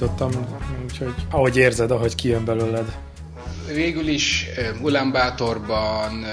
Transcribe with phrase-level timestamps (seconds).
[0.00, 2.98] indítottam, úgyhogy ahogy érzed, ahogy kijön belőled.
[3.66, 4.46] Végül is
[4.82, 6.24] Ulánbátorban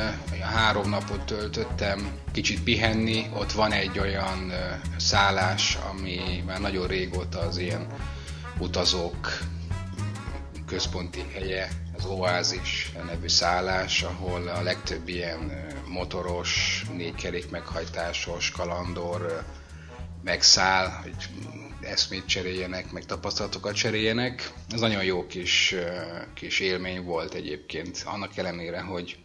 [0.42, 3.26] három napot töltöttem, kicsit pihenni.
[3.34, 4.52] Ott van egy olyan
[4.98, 7.88] szállás, ami már nagyon régóta az ilyen
[8.60, 9.40] utazók
[10.68, 19.44] központi helye, az Oázis nevű szállás, ahol a legtöbb ilyen motoros, négykerék meghajtásos kalandor
[20.24, 21.16] megszáll, hogy
[21.86, 24.52] eszmét cseréljenek, meg tapasztalatokat cseréljenek.
[24.72, 25.76] Ez nagyon jó kis,
[26.34, 29.18] kis élmény volt egyébként, annak ellenére, hogy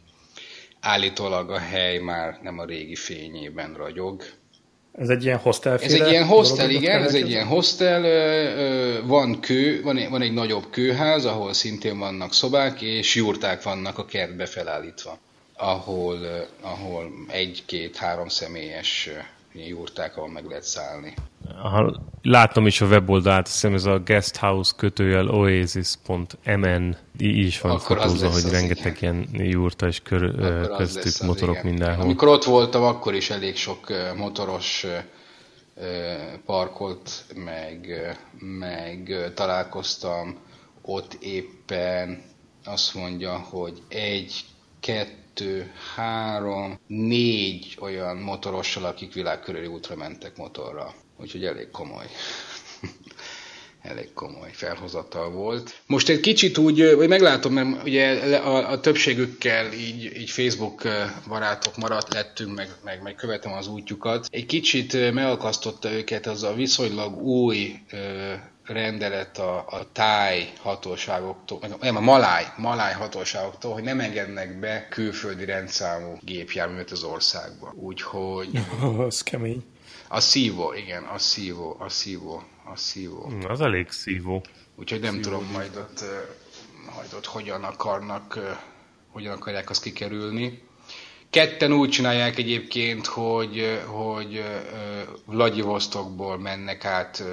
[0.80, 4.22] állítólag a hely már nem a régi fényében ragyog.
[4.92, 8.02] Ez egy ilyen hostel Ez egy ilyen hostel, igen, ez egy ilyen hostel,
[9.02, 13.98] van kő, van egy, van egy nagyobb kőház, ahol szintén vannak szobák, és jurták vannak
[13.98, 15.18] a kertbe felállítva,
[15.56, 19.10] ahol, ahol egy-két-három személyes
[19.52, 21.14] jurták, ahol meg lehet szállni.
[21.62, 27.72] Aha, látom is a weboldalt, azt hiszem ez a guesthouse kötőjel oasis.mn így is van
[27.72, 29.28] akkor fotózva, hogy rengeteg igen.
[29.32, 30.34] ilyen jurta és kör,
[30.76, 31.66] köztük motorok igen.
[31.66, 32.04] mindenhol.
[32.04, 34.86] Amikor ott voltam, akkor is elég sok motoros
[36.46, 37.88] parkolt, meg,
[38.38, 40.38] meg találkoztam.
[40.82, 42.22] Ott éppen
[42.64, 44.44] azt mondja, hogy egy,
[44.80, 50.94] kettő, három, négy olyan motorossal, akik világkörüli útra mentek motorra.
[51.20, 52.06] Úgyhogy elég komoly.
[53.82, 55.80] elég komoly felhozatal volt.
[55.86, 60.82] Most egy kicsit úgy, vagy meglátom, mert ugye a, a többségükkel így, így Facebook
[61.28, 64.26] barátok maradt lettünk, meg, meg, meg követem az útjukat.
[64.30, 67.74] Egy kicsit megakasztotta őket az a viszonylag új
[68.64, 75.44] rendelet a, a táj hatóságoktól, nem a maláj, maláj hatóságoktól, hogy nem engednek be külföldi
[75.44, 77.72] rendszámú gépjárművet az országba.
[77.76, 78.48] Úgyhogy...
[79.06, 79.64] az kemény.
[80.12, 83.32] A szívó, igen, a szívó, a szívó, a szívó.
[83.48, 84.44] Az elég szívó.
[84.76, 85.22] Úgyhogy nem szívó.
[85.22, 86.04] tudom majd ott,
[86.94, 88.38] majd ott hogyan akarnak,
[89.08, 90.62] hogyan akarják azt kikerülni.
[91.30, 94.44] Ketten úgy csinálják egyébként, hogy, hogy
[95.24, 97.24] Vladivostokból mennek át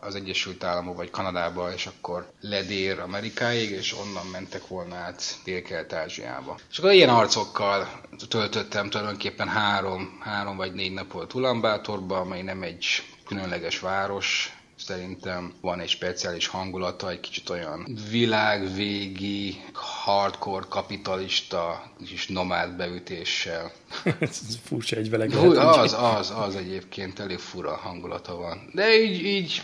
[0.00, 6.58] az Egyesült Államok vagy Kanadába, és akkor ledér Amerikáig, és onnan mentek volna át Dél-Kelet-Ázsiába.
[6.70, 12.86] És akkor ilyen arcokkal töltöttem tulajdonképpen három, három vagy négy napot Ulaanbaatorba, amely nem egy
[13.26, 22.76] különleges város, szerintem van egy speciális hangulata, egy kicsit olyan világvégi, hardcore, kapitalista és nomád
[22.76, 23.72] beütéssel.
[24.20, 25.32] Ez furcsa egy veleg.
[25.34, 28.70] Az, az, az egyébként elég fura hangulata van.
[28.72, 29.62] De így, így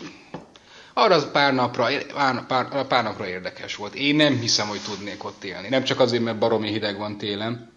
[0.94, 3.94] arra az pár napra, pár, pár, pár napra érdekes volt.
[3.94, 5.68] Én nem hiszem, hogy tudnék ott élni.
[5.68, 7.72] Nem csak azért, mert baromi hideg van télen,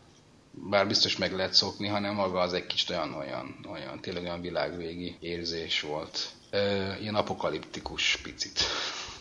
[0.51, 4.41] bár biztos meg lehet szokni, hanem maga az egy kicsit olyan, olyan, olyan tényleg olyan
[4.41, 6.29] világvégi érzés volt
[7.01, 8.59] ilyen apokaliptikus picit.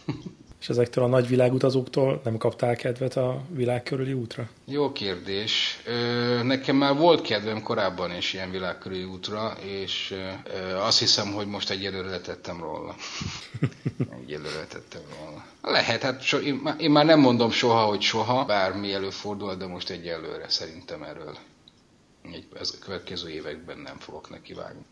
[0.62, 4.48] És ezektől a nagy világutazóktól nem kaptál kedvet a világ körüli útra?
[4.64, 5.82] Jó kérdés.
[6.42, 10.14] Nekem már volt kedvem korábban is ilyen világ körüli útra, és
[10.74, 12.94] azt hiszem, hogy most egyelőre letettem róla.
[14.22, 15.44] egyelőre letettem róla.
[15.62, 16.38] Lehet, hát so,
[16.78, 21.36] én, már nem mondom soha, hogy soha, bármi előfordul, de most egyelőre szerintem erről
[22.60, 24.84] ez a következő években nem fogok nekivágni.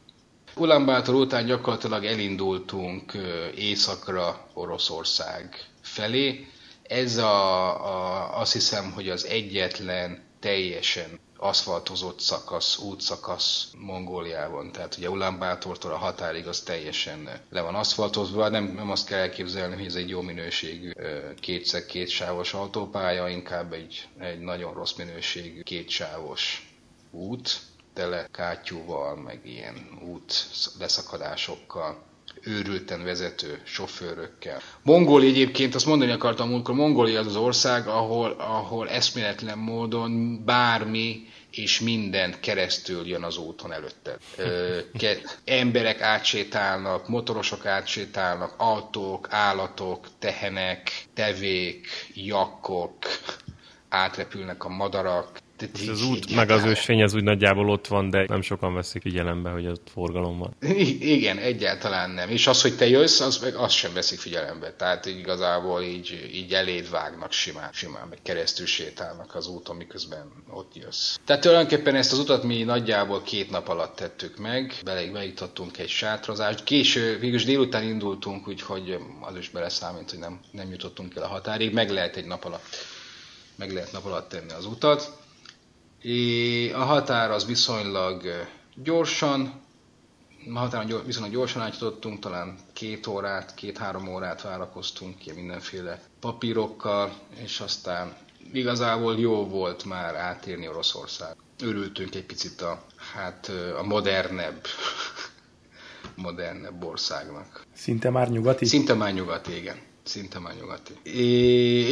[0.56, 3.12] Ulaanbaatar után gyakorlatilag elindultunk
[3.54, 6.46] északra Oroszország felé.
[6.82, 14.72] Ez a, a, azt hiszem, hogy az egyetlen teljesen aszfaltozott szakasz, útszakasz Mongóliában.
[14.72, 18.48] Tehát ugye Ulaanbaatortól a határig az teljesen le van aszfaltozva.
[18.48, 20.90] Nem, nem azt kell elképzelni, hogy ez egy jó minőségű
[21.40, 26.68] kétszer kétsávos autópálya, inkább egy, egy nagyon rossz minőségű kétsávos
[27.10, 27.60] út
[27.94, 30.32] tele kátyúval, meg ilyen út
[30.78, 32.02] leszakadásokkal
[32.42, 34.60] őrülten vezető sofőrökkel.
[34.82, 41.28] Mongóli egyébként, azt mondani akartam múltkor, Mongólia az az ország, ahol, ahol eszméletlen módon bármi
[41.50, 44.16] és minden keresztül jön az úton előtte.
[44.98, 52.96] ke- emberek átsétálnak, motorosok átsétálnak, autók, állatok, tehenek, tevék, jakkok,
[53.88, 58.24] átrepülnek a madarak, ez az út, meg az ősfény, az úgy nagyjából ott van, de
[58.28, 60.54] nem sokan veszik figyelembe, hogy ott forgalom van.
[61.00, 62.28] Igen, egyáltalán nem.
[62.28, 64.72] És az, hogy te jössz, az meg azt sem veszik figyelembe.
[64.72, 70.74] Tehát igazából így, így eléd vágnak simán, simán, meg keresztül sétálnak az úton, miközben ott
[70.74, 71.16] jössz.
[71.24, 75.88] Tehát tulajdonképpen ezt az utat mi nagyjából két nap alatt tettük meg, bele, beiktattunk egy
[75.88, 76.64] sátrazást.
[76.64, 81.72] Késő, végülis délután indultunk, úgyhogy az is beleszámít, hogy nem, nem jutottunk el a határig.
[81.72, 82.76] Meg lehet egy nap alatt
[83.60, 85.18] meg lehet nap alatt tenni az utat.
[86.74, 88.22] A határ az viszonylag
[88.74, 89.60] gyorsan
[90.54, 97.12] határon viszonylag gyorsan átjutottunk, talán két órát, két-három órát várakoztunk ki mindenféle papírokkal,
[97.44, 98.16] és aztán
[98.52, 101.36] igazából jó volt már átérni Oroszország.
[101.62, 102.82] Örültünk egy picit a,
[103.14, 104.60] hát a modernebb,
[106.16, 107.62] modernebb országnak.
[107.74, 108.64] Szinte már nyugati?
[108.64, 109.76] Szinte már nyugati, igen.
[110.02, 110.92] Szinte már nyugati.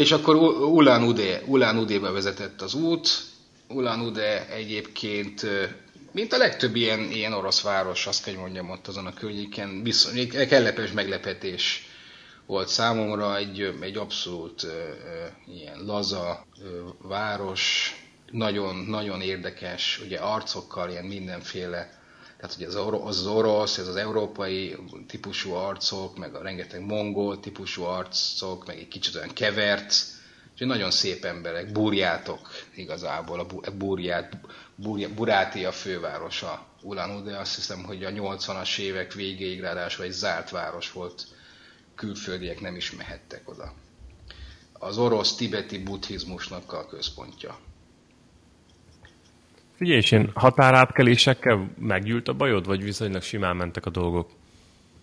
[0.01, 3.09] És akkor Ulan Ude, Ulan Ude-be vezetett az út.
[3.69, 5.47] Ulan Ude egyébként
[6.13, 10.47] mint a legtöbb ilyen, ilyen orosz város, azt kell mondjam ott azon a környéken, viszont
[10.47, 11.87] kellepes meglepetés
[12.47, 14.67] volt számomra, egy, egy abszolút
[15.47, 16.47] ilyen laza
[17.03, 17.93] város,
[18.31, 22.01] nagyon, nagyon érdekes, ugye arcokkal, ilyen mindenféle,
[22.41, 24.77] tehát ugye az, or- az orosz, ez az európai
[25.07, 29.95] típusú arcok, meg a rengeteg mongol típusú arcok, meg egy kicsit olyan kevert,
[30.59, 34.39] Úgyhogy nagyon szép emberek, burjátok igazából, a burját,
[34.75, 40.11] burját, Buráti a fővárosa Ulan de azt hiszem, hogy a 80-as évek végéig ráadásul egy
[40.11, 41.27] zárt város volt,
[41.95, 43.73] külföldiek nem is mehettek oda.
[44.73, 47.59] Az orosz-tibeti buddhizmusnak a központja.
[49.77, 54.31] Figyelj, és én határátkelésekkel meggyűlt a bajod, vagy viszonylag simán mentek a dolgok?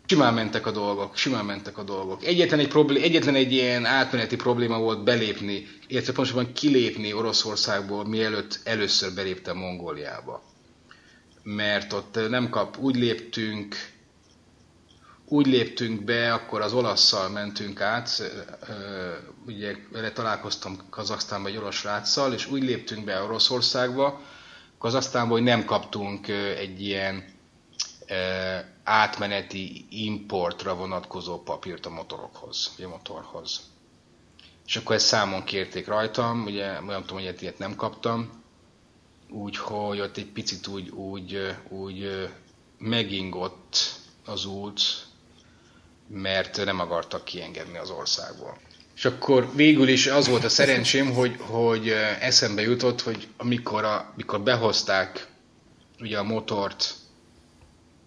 [0.07, 2.23] Simán mentek a dolgok, simán mentek a dolgok.
[2.23, 8.59] Egyetlen egy, problé- egyetlen egy ilyen átmeneti probléma volt belépni, illetve pontosabban kilépni Oroszországból, mielőtt
[8.63, 10.43] először beléptem Mongóliába.
[11.43, 13.75] Mert ott nem kap, úgy léptünk,
[15.27, 18.31] úgy léptünk be, akkor az olaszszal mentünk át,
[19.45, 24.21] ugye vele találkoztam Kazaksztánban egy orosz ráccal, és úgy léptünk be Oroszországba,
[24.77, 26.27] Kazaksztánban, hogy nem kaptunk
[26.57, 27.23] egy ilyen
[28.85, 33.61] átmeneti importra vonatkozó papírt a motorokhoz, a motorhoz.
[34.65, 38.43] És akkor ezt számon kérték rajtam, ugye nem tudom, hogy ilyet nem kaptam,
[39.29, 42.29] úgyhogy ott egy picit úgy, úgy, úgy
[42.77, 43.77] megingott
[44.25, 44.81] az út,
[46.07, 48.57] mert nem akartak kiengedni az országból.
[48.95, 51.89] És akkor végül is az volt a szerencsém, hogy, hogy
[52.19, 55.27] eszembe jutott, hogy amikor, a, amikor behozták
[55.99, 56.95] ugye a motort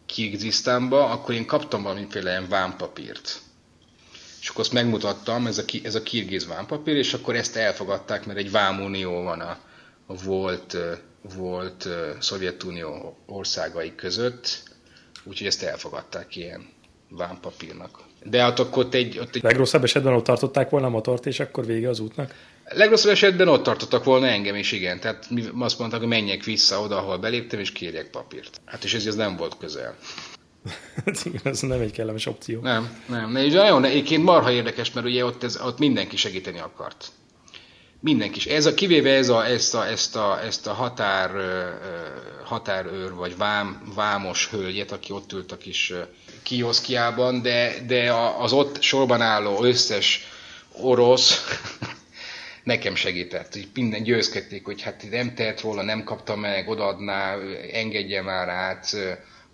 [0.09, 3.41] Kirgizisztánba, akkor én kaptam valamiféle ilyen vámpapírt.
[4.41, 8.39] És akkor azt megmutattam, ez a, ez a kirgiz vámpapír, és akkor ezt elfogadták, mert
[8.39, 9.59] egy vámunió van a,
[10.07, 10.77] a volt,
[11.37, 11.89] volt
[12.19, 14.63] Szovjetunió országai között,
[15.25, 16.67] úgyhogy ezt elfogadták ilyen
[17.09, 17.99] vámpapírnak.
[18.25, 19.43] De hát akkor ott egy, ott egy...
[19.43, 22.35] Legrosszabb esetben ott tartották volna a motort, és akkor vége az útnak?
[22.69, 25.01] Legrosszabb esetben ott tartottak volna engem is, igen.
[25.01, 28.61] Tehát mi azt mondták, hogy menjek vissza oda, ahol beléptem, és kérjek papírt.
[28.65, 29.97] Hát és ez, ez nem volt közel.
[31.05, 32.61] Hát ez nem egy kellemes opció.
[32.61, 33.37] Nem, nem.
[33.37, 37.11] És nagyon, egyébként marha érdekes, mert ugye ott, ez, ott mindenki segíteni akart.
[38.01, 38.51] Mindenki.
[38.51, 41.31] Ez a, kivéve ez a, ezt a, ezt a, ezt a határ,
[42.45, 45.93] határőr, vagy vám, vámos hölgyet, aki ott ült a kis
[46.43, 50.27] kioszkiában, de, de az ott sorban álló összes
[50.73, 51.45] orosz
[52.69, 57.37] nekem segített, hogy minden győzkedték, hogy hát nem tehet róla, nem kapta meg, odaadná,
[57.73, 58.97] engedje már át,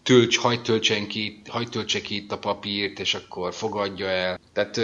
[0.02, 4.40] tölts, hagyd töltsen ki, hagyd töltse ki itt a papírt, és akkor fogadja el.
[4.52, 4.80] Tehát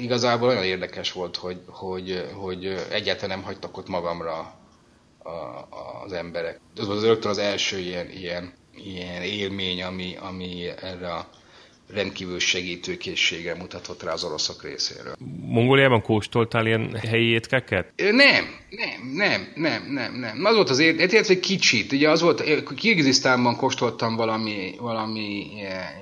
[0.00, 4.54] igazából olyan érdekes volt, hogy, hogy, hogy egyáltalán nem hagytak ott magamra
[5.18, 5.68] a,
[6.04, 6.60] az emberek.
[6.76, 11.28] Ez az rögtön az első ilyen, ilyen, ilyen élmény, ami, ami erre a
[11.92, 15.14] rendkívül segítőkészséggel mutatott rá az oroszok részéről.
[15.40, 17.92] Mongóliában kóstoltál ilyen helyi étkeket?
[17.96, 18.14] Nem,
[18.70, 20.44] nem, nem, nem, nem, nem.
[20.44, 21.92] Az volt az érzet, hogy kicsit.
[21.92, 25.46] Ugye az volt, Kirgizisztánban kóstoltam valami, valami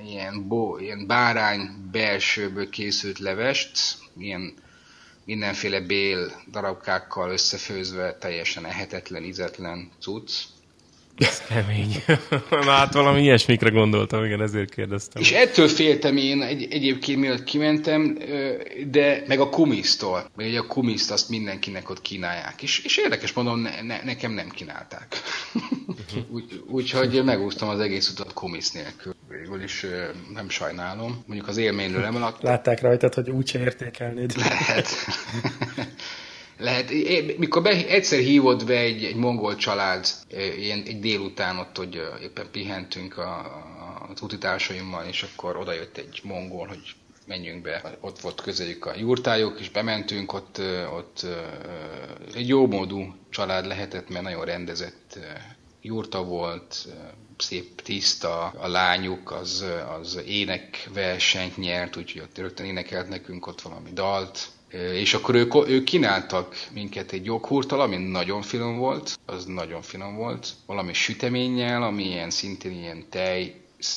[0.07, 3.77] ilyen, bo, ilyen bárány belsőből készült levest,
[4.17, 4.53] ilyen
[5.25, 10.31] mindenféle bél darabkákkal összefőzve, teljesen ehetetlen, ízetlen cucc
[11.17, 12.03] ez kemény.
[12.65, 15.21] Na hát valami ilyesmikre gondoltam, igen, ezért kérdeztem.
[15.21, 18.17] És ettől féltem én egy, egyébként, mielőtt kimentem,
[18.87, 20.29] de meg a kumisztól.
[20.35, 22.61] Mert ugye a kumiszt azt mindenkinek ott kínálják.
[22.61, 25.21] És, és érdekes mondom, ne, ne, nekem nem kínálták.
[26.67, 29.15] Úgyhogy úgy, megúsztam az egész utat kumisz nélkül.
[29.29, 29.85] Végül is
[30.33, 31.23] nem sajnálom.
[31.27, 32.49] Mondjuk az élményről nem laktam.
[32.49, 34.33] Látták rajtad, hogy úgyse értékelnéd.
[34.37, 34.87] Lehet.
[36.57, 36.91] Lehet,
[37.37, 40.07] mikor be, egyszer hívott be egy, egy mongol család,
[40.57, 46.19] ilyen, egy délután ott, hogy éppen pihentünk a, a, az utitársaimmal, és akkor odajött egy
[46.23, 46.95] mongol, hogy
[47.27, 47.97] menjünk be.
[47.99, 50.61] Ott volt közeljük a jurtájuk, és bementünk, ott,
[50.95, 51.25] ott
[52.33, 55.19] egy jó módú család lehetett, mert nagyon rendezett
[55.81, 56.87] jurta volt,
[57.37, 59.65] szép tiszta, a lányuk az,
[59.99, 64.47] az énekversenyt nyert, úgyhogy ott rögtön énekelt nekünk ott valami dalt,
[64.93, 70.15] és akkor ők, ők kínáltak minket egy joghurttal, ami nagyon finom volt, az nagyon finom
[70.15, 73.53] volt, valami süteménnyel, ami ilyen szintén ilyen tej,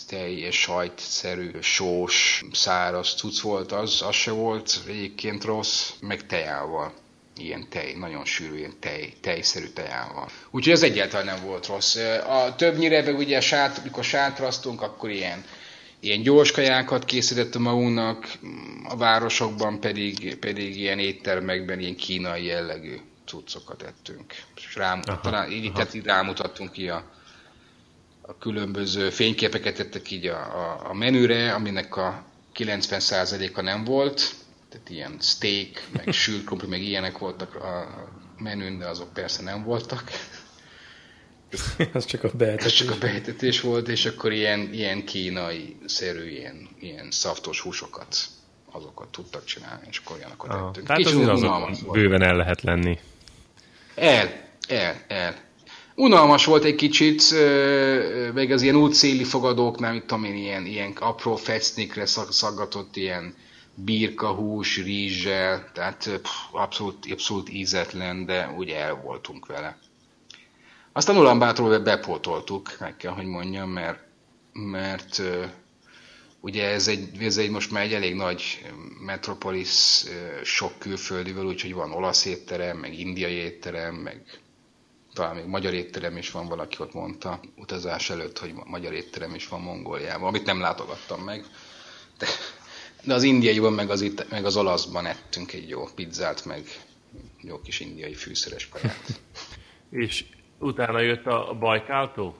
[0.08, 6.92] tej, sajtszerű, sós, száraz cucc volt, az, az se volt egyébként rossz, meg tejával
[7.36, 10.28] ilyen tej, nagyon sűrű, ilyen tej, tejszerű tejával.
[10.50, 11.96] Úgyhogy ez egyáltalán nem volt rossz.
[12.28, 15.44] A többnyire, meg ugye sát, mikor sátraztunk, akkor ilyen,
[16.00, 18.38] ilyen gyors kajákat készített magunknak,
[18.84, 24.34] a városokban pedig, pedig ilyen éttermekben ilyen kínai jellegű cuccokat ettünk.
[24.56, 25.74] És rám, aha, talán így, aha.
[25.74, 27.04] tehát így rámutattunk ki a,
[28.20, 32.24] a különböző fényképeket tettek így a, a, a menüre, aminek a
[32.54, 34.34] 90%-a nem volt,
[34.68, 37.88] tehát ilyen steak, meg sült krumpli, meg ilyenek voltak a
[38.38, 40.10] menün, de azok persze nem voltak.
[41.94, 42.64] Ez csak a beetetés.
[42.64, 48.16] Ez csak a beetetés volt, és akkor ilyen, ilyen kínai-szerű, ilyen, ilyen szaftos húsokat,
[48.72, 50.86] azokat tudtak csinálni, és akkor olyanokat ah, ettünk.
[50.86, 52.98] Tehát Kicsit azok bőven el lehet lenni.
[53.94, 55.46] El, el, el.
[55.94, 57.22] Unalmas volt egy kicsit,
[58.34, 63.34] meg az ilyen útszéli fogadóknál, mit tudom én, ilyen, ilyen apró fecnikre szaggatott ilyen
[63.74, 69.78] birkahús, rizssel, tehát pff, abszolút, abszolút ízetlen, de úgy el voltunk vele.
[70.98, 73.98] Aztán Ulambátról bepótoltuk, meg kell, hogy mondjam, mert,
[74.52, 75.22] mert
[76.40, 78.66] ugye ez egy, ez egy most már egy elég nagy
[79.00, 80.04] metropolis
[80.44, 84.40] sok külföldivel, úgyhogy van olasz étterem, meg indiai étterem, meg
[85.14, 89.48] talán még magyar étterem is van, valaki ott mondta utazás előtt, hogy magyar étterem is
[89.48, 91.44] van Mongóliában, amit nem látogattam meg.
[92.18, 92.26] De
[93.04, 96.84] de az indiaiban, meg az, itt, meg az olaszban ettünk egy jó pizzát, meg
[97.40, 99.20] jó kis indiai fűszeres kaját.
[99.90, 100.24] és
[100.58, 102.34] utána jött a Bajkáltó?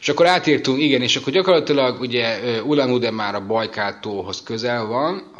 [0.00, 5.32] És akkor átértünk, igen, és akkor gyakorlatilag ugye Ulan már a Bajkáltóhoz közel van,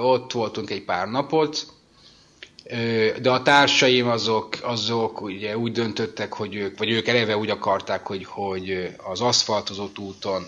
[0.00, 1.66] ott voltunk egy pár napot,
[3.20, 8.06] de a társaim azok, azok ugye úgy döntöttek, hogy ők, vagy ők eleve úgy akarták,
[8.06, 10.46] hogy, hogy az aszfaltozott úton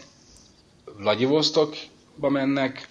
[0.96, 2.88] Vladivostokba mennek,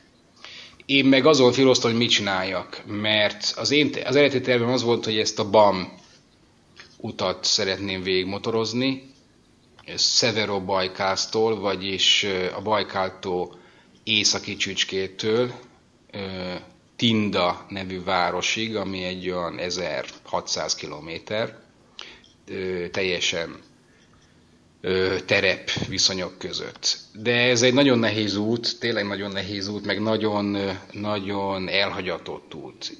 [0.86, 5.06] én meg azon filoztam, hogy mit csináljak, mert az, én, az eredeti tervem az volt,
[5.06, 5.92] hogy ezt a BAM
[7.02, 9.10] utat szeretném végigmotorozni,
[9.98, 12.26] Severo Bajkásztól, vagyis
[12.56, 13.60] a Bajkáltól
[14.04, 15.52] északi csücskétől
[16.96, 21.58] Tinda nevű városig, ami egy olyan 1600 kilométer,
[22.92, 23.60] teljesen
[25.26, 26.98] terep viszonyok között.
[27.14, 30.58] De ez egy nagyon nehéz út, tényleg nagyon nehéz út, meg nagyon,
[30.92, 32.98] nagyon elhagyatott út.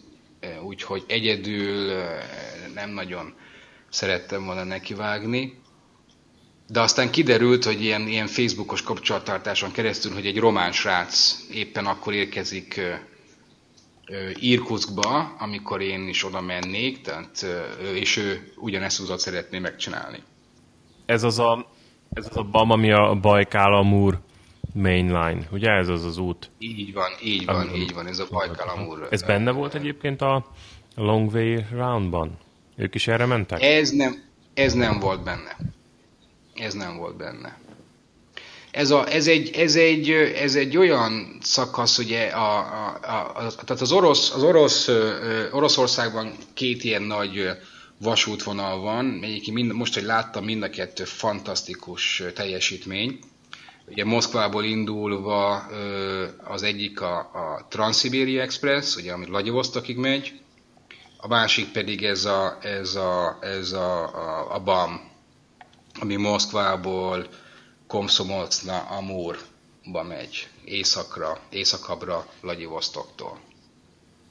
[0.64, 1.94] Úgyhogy egyedül
[2.74, 3.34] nem nagyon
[3.90, 5.62] szerettem volna nekivágni.
[6.68, 12.14] De aztán kiderült, hogy ilyen, ilyen Facebookos kapcsolattartáson keresztül, hogy egy román srác éppen akkor
[12.14, 12.82] érkezik
[14.34, 17.46] Irkutskba, amikor én is oda mennék, tehát,
[17.94, 20.24] és ő ugyanezt utat szeretné megcsinálni
[21.10, 21.66] ez az a,
[22.14, 24.20] ez az a BAM, ami a Bajkál Amur
[24.74, 26.50] mainline, ugye ez az az út?
[26.60, 29.08] Így van, így van, Am- így van, ez a Bajkál Amur.
[29.10, 30.46] Ez benne volt egyébként a
[30.96, 32.38] Long Way Roundban?
[32.80, 33.62] Ők is erre mentek?
[33.62, 35.58] Ez nem, ez nem volt benne.
[36.56, 37.58] Ez nem volt benne.
[38.72, 43.52] Ez, a, ez, egy, ez, egy, ez egy olyan szakasz, ugye, a, a, a, a,
[43.52, 44.90] tehát az orosz, az orosz,
[45.52, 47.50] Oroszországban két ilyen nagy
[47.98, 53.20] vasútvonal van, egyébként mind, most, hogy láttam, mind a kettő fantasztikus teljesítmény.
[53.88, 55.56] Ugye Moszkvából indulva
[56.44, 60.34] az egyik a, a Transsibéria Express, ugye, ami Vladivostokig megy,
[61.22, 65.12] a másik pedig ez a, ez a, ez a, a, a BAM,
[66.00, 67.28] ami Moszkvából
[67.88, 73.40] Komszomolcna Amurba megy, északra, északabbra Vladivostoktól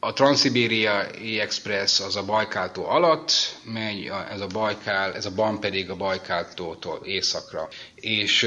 [0.01, 3.33] a Transzibériai Express az a Bajkáltó alatt
[3.65, 7.69] megy, ez a Bajkál, ez a BAM pedig a Bajkáltótól északra.
[7.95, 8.47] És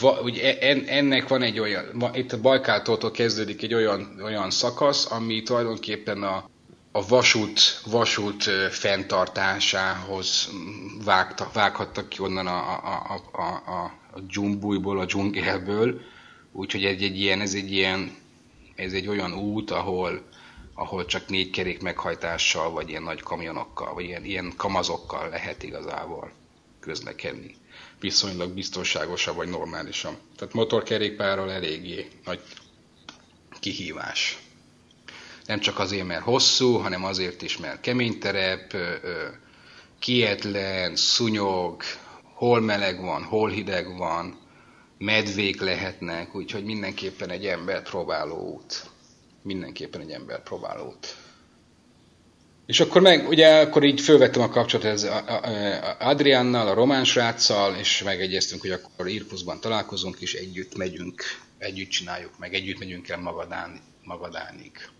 [0.00, 5.42] va, ugye ennek van egy olyan, itt a Bajkáltótól kezdődik egy olyan, olyan szakasz, ami
[5.42, 6.44] tulajdonképpen a,
[6.96, 10.50] a vasút, vasút fenntartásához
[11.04, 16.00] vágta, vághattak ki onnan a, a, a, a, a dzsumbújból, a dzsungelből,
[16.52, 18.16] úgyhogy egy, egy ilyen, ez egy ilyen,
[18.74, 20.22] ez egy olyan út, ahol,
[20.74, 26.32] ahol csak négy kerék meghajtással, vagy ilyen nagy kamionokkal, vagy ilyen, ilyen kamazokkal lehet igazából
[26.80, 27.54] közlekedni.
[28.00, 30.16] Viszonylag biztonságosabb, vagy normálisan.
[30.36, 32.40] Tehát motorkerékpárral eléggé nagy
[33.60, 34.45] kihívás.
[35.46, 38.76] Nem csak azért, mert hosszú, hanem azért is, mert kemény terep,
[39.98, 41.82] kietlen, szúnyog,
[42.22, 44.38] hol meleg van, hol hideg van,
[44.98, 48.94] medvék lehetnek, úgyhogy mindenképpen egy ember próbáló út
[49.46, 51.16] mindenképpen egy ember próbálót.
[52.66, 55.06] És akkor meg, ugye, akkor így fölvettem a kapcsolatot ez
[55.98, 61.22] Adriánnal, a román sráccal, és megegyeztünk, hogy akkor Irkuszban találkozunk, és együtt megyünk,
[61.58, 64.90] együtt csináljuk meg, együtt megyünk el Magadán, Magadánig.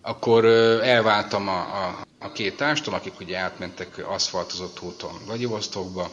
[0.00, 0.44] Akkor
[0.84, 6.10] elváltam a, a, a két társtól, akik ugye átmentek aszfaltozott úton Vladivostokba,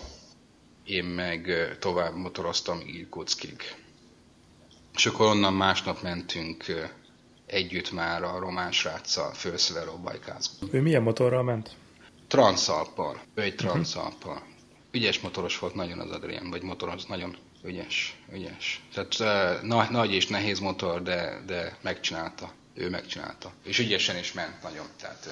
[0.85, 1.49] én meg
[1.79, 3.61] tovább motoroztam Irkutskig.
[4.93, 6.65] És akkor onnan másnap mentünk
[7.45, 10.67] együtt már a román sráccal fölszöveró bajkázba.
[10.71, 11.75] Ő milyen motorral ment?
[12.27, 13.21] Transzalppal.
[13.33, 14.33] Ő egy transzalppal.
[14.33, 14.47] Uh-huh.
[14.91, 18.81] Ügyes motoros volt nagyon az Adrian, vagy motoros, nagyon ügyes, ügyes.
[18.93, 22.51] Tehát uh, na, nagy és nehéz motor, de, de megcsinálta.
[22.75, 23.51] Ő megcsinálta.
[23.63, 24.85] És ügyesen is ment nagyon.
[25.01, 25.27] Tehát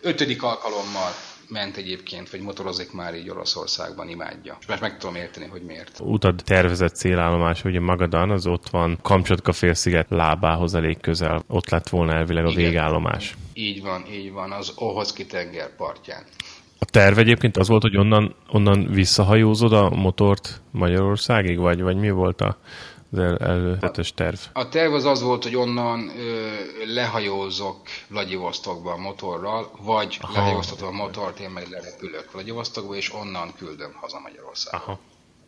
[0.00, 1.10] ötödik alkalommal
[1.48, 4.58] ment egyébként, vagy motorozik már így Oroszországban, imádja.
[4.68, 6.00] És meg tudom érteni, hogy miért.
[6.00, 11.44] Utad tervezett célállomás, ugye Magadan, az ott van Kamcsatka félsziget lábához elég közel.
[11.48, 12.62] Ott lett volna elvileg a Igen.
[12.62, 13.34] végállomás.
[13.54, 16.24] Így van, így van, az Ohoszki tenger partján.
[16.78, 22.10] A terv egyébként az volt, hogy onnan, onnan visszahajózod a motort Magyarországig, vagy, vagy mi
[22.10, 22.58] volt a,
[23.16, 24.38] el, előzetes terv?
[24.52, 26.50] A terv az az volt, hogy onnan ö,
[26.94, 30.32] lehajózok Vladivostokba a motorral, vagy Aha.
[30.32, 34.78] lehajóztatom a motort, én meg lerepülök Vladivostokba, és onnan küldöm haza Magyarországra.
[34.78, 34.98] Aha.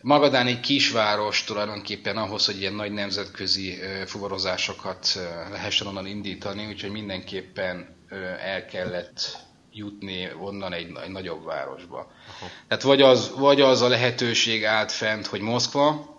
[0.02, 5.18] Magadán egy kisváros tulajdonképpen ahhoz, hogy ilyen nagy nemzetközi fuvarozásokat
[5.50, 7.96] lehessen onnan indítani, úgyhogy mindenképpen
[8.44, 11.96] el kellett jutni onnan egy, egy nagyobb városba.
[11.96, 12.50] Aha.
[12.68, 16.16] Tehát vagy az, vagy az a lehetőség állt fent, hogy Moszkva,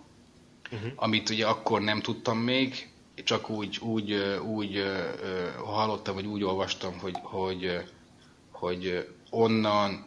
[0.71, 0.91] uh-huh.
[0.95, 2.89] amit ugye akkor nem tudtam még,
[3.23, 4.13] csak úgy, úgy,
[4.45, 4.83] úgy
[5.63, 7.83] hallottam, vagy úgy olvastam, hogy, hogy,
[8.51, 10.05] hogy onnan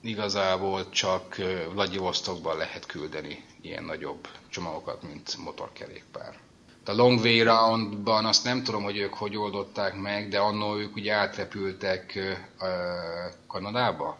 [0.00, 1.36] igazából csak
[1.72, 6.38] Vladivostokban lehet küldeni ilyen nagyobb csomagokat, mint motorkerékpár.
[6.84, 10.96] A Long Way Round-ban azt nem tudom, hogy ők hogy oldották meg, de annól ők
[10.96, 12.18] ugye átrepültek
[13.46, 14.18] Kanadába?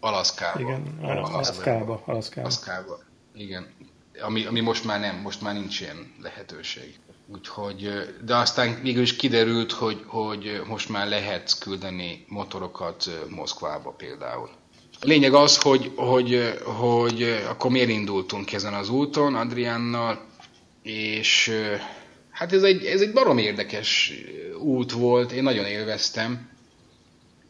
[0.00, 0.60] Alaszkába.
[0.60, 2.02] Igen, Alaszkába.
[2.06, 2.42] Alaszkába.
[2.46, 2.98] Alaszkába.
[3.34, 3.74] Igen
[4.20, 6.94] ami, ami most már nem, most már nincs ilyen lehetőség.
[7.26, 7.90] Úgyhogy,
[8.24, 14.50] de aztán végül is kiderült, hogy, hogy most már lehet küldeni motorokat Moszkvába például.
[15.00, 20.26] A lényeg az, hogy, hogy, hogy akkor miért indultunk ezen az úton Adriánnal,
[20.82, 21.52] és
[22.30, 24.12] hát ez egy, ez egy barom érdekes
[24.58, 26.48] út volt, én nagyon élveztem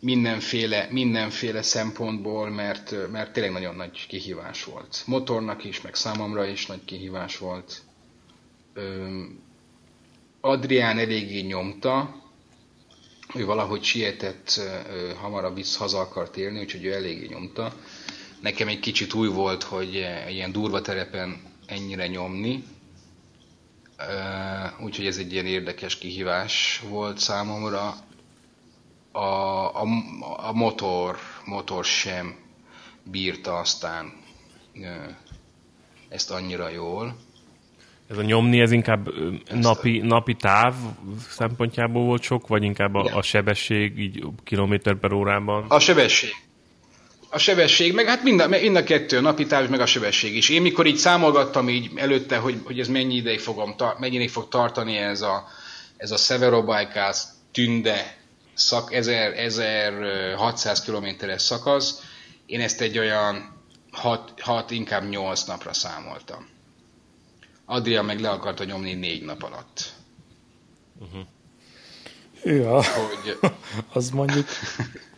[0.01, 5.03] mindenféle, mindenféle szempontból, mert, mert tényleg nagyon nagy kihívás volt.
[5.07, 7.83] Motornak is, meg számomra is nagy kihívás volt.
[10.41, 12.23] Adrián eléggé nyomta,
[13.35, 14.61] ő valahogy sietett,
[15.21, 17.73] hamarabb vissza haza akart élni, úgyhogy ő eléggé nyomta.
[18.41, 19.95] Nekem egy kicsit új volt, hogy
[20.29, 22.65] ilyen durva terepen ennyire nyomni,
[24.81, 28.06] úgyhogy ez egy ilyen érdekes kihívás volt számomra
[29.17, 29.87] a, a,
[30.37, 32.35] a motor, motor sem
[33.03, 34.13] bírta aztán
[36.09, 37.17] ezt annyira jól.
[38.11, 39.09] Ez a nyomni, ez inkább
[39.51, 40.75] napi, napi táv
[41.29, 45.65] szempontjából volt sok, vagy inkább a, a sebesség, így kilométer per órában?
[45.69, 46.31] A sebesség.
[47.31, 50.37] A sebesség, meg hát mind a, mind a kettő, a napi táv, meg a sebesség
[50.37, 50.49] is.
[50.49, 54.49] Én mikor így számolgattam így előtte, hogy, hogy ez mennyi ideig, fogom, mennyi ideig fog
[54.49, 55.45] tartani ez a,
[55.97, 58.16] ez a Severobajkász tünde
[58.57, 62.03] szak, 1000, 1600 kilométeres szakasz,
[62.47, 63.55] én ezt egy olyan
[63.91, 66.49] 6, 6 inkább 8 napra számoltam.
[67.65, 69.93] Adria meg le akarta nyomni 4 nap alatt.
[70.99, 71.27] Uh-huh.
[72.45, 73.39] Ja, hogy...
[73.93, 74.47] az mondjuk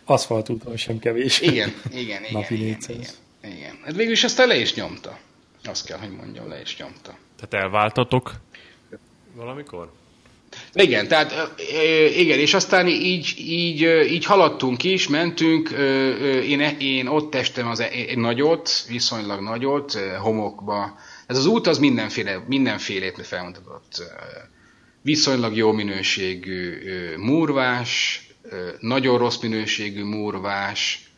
[0.04, 1.40] aszfaltúton sem kevés.
[1.40, 2.32] Igen, igen, igen.
[2.32, 3.10] Napi igen, igen,
[3.42, 3.78] igen.
[3.84, 5.18] Hát végül is aztán le is nyomta.
[5.64, 7.18] Azt kell, hogy mondjam, le is nyomta.
[7.36, 8.32] Tehát elváltatok
[9.34, 9.92] valamikor?
[10.72, 11.60] Igen, tehát
[12.16, 15.68] igen, és aztán így, így, így haladtunk is, mentünk,
[16.44, 20.98] én, én ott testem az egy nagyot, viszonylag nagyot, homokba.
[21.26, 24.02] Ez az út az mindenféle, mindenfélét felmutatott.
[25.02, 26.78] Viszonylag jó minőségű
[27.16, 28.22] múrvás,
[28.80, 31.10] nagyon rossz minőségű múrvás,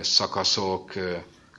[0.00, 0.92] szakaszok,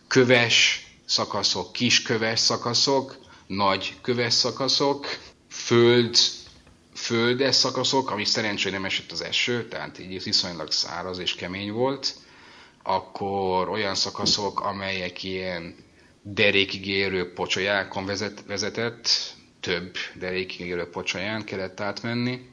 [0.08, 5.08] köves szakaszok, kisköves szakaszok, nagy köves szakaszok,
[5.65, 6.17] föld,
[6.95, 12.13] földes szakaszok, ami szerencsére nem esett az eső, tehát így viszonylag száraz és kemény volt,
[12.84, 15.75] akkor olyan szakaszok, amelyek ilyen
[16.21, 19.10] derékig érő pocsolyákon vezet, vezetett,
[19.60, 22.49] több derékig érő pocsolyán kellett átmenni,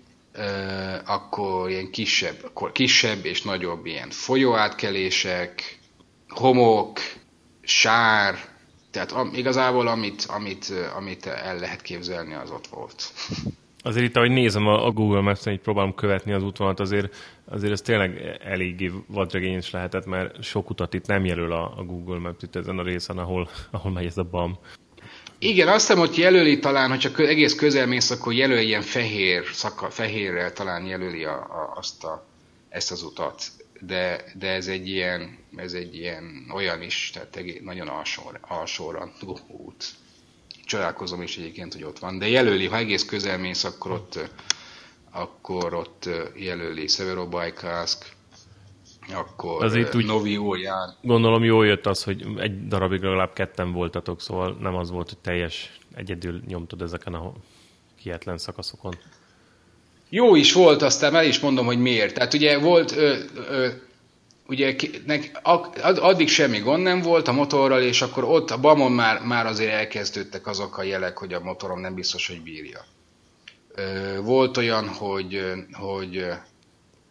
[1.04, 5.78] akkor ilyen kisebb, akkor kisebb és nagyobb ilyen folyóátkelések,
[6.28, 7.00] homok,
[7.62, 8.51] sár,
[8.92, 13.02] tehát igazából amit, amit, amit el lehet képzelni, az ott volt.
[13.84, 17.80] Azért itt, ahogy nézem a, Google Maps-en, így próbálom követni az útvonalat, azért, azért ez
[17.80, 22.56] tényleg eléggé vadregényes lehetett, mert sok utat itt nem jelöl a, a Google Maps itt
[22.56, 24.58] ezen a részen, ahol, ahol megy ez a BAM.
[25.38, 29.90] Igen, azt hiszem, hogy jelöli talán, hogyha egész közel mész, akkor jelöli ilyen fehér, szaka,
[29.90, 32.26] fehérrel talán jelöli a, a, azt a,
[32.68, 33.42] ezt az utat.
[33.86, 39.12] De, de ez egy ilyen, ez egy ilyen olyan is, tehát egész, nagyon alsó, alsóra
[39.48, 39.84] út.
[40.64, 42.18] Csodálkozom is egyébként, hogy ott van.
[42.18, 44.18] De jelöli, ha egész közel mész, akkor ott,
[45.10, 48.12] akkor ott jelöli Severobajkászk,
[49.12, 50.96] akkor az itt úgy Novi Olján.
[51.02, 55.18] Gondolom jól jött az, hogy egy darabig legalább ketten voltatok, szóval nem az volt, hogy
[55.18, 57.32] teljes egyedül nyomtad ezeken a
[57.96, 58.94] kietlen szakaszokon.
[60.14, 62.14] Jó is volt, aztán el is mondom, hogy miért.
[62.14, 63.68] Tehát ugye volt, ö, ö,
[64.46, 64.74] ugye
[65.06, 65.40] nek,
[65.82, 69.72] addig semmi gond nem volt a motorral, és akkor ott a Bamon már, már azért
[69.72, 72.84] elkezdődtek azok a jelek, hogy a motorom nem biztos, hogy bírja.
[73.74, 76.26] Ö, volt olyan, hogy, hogy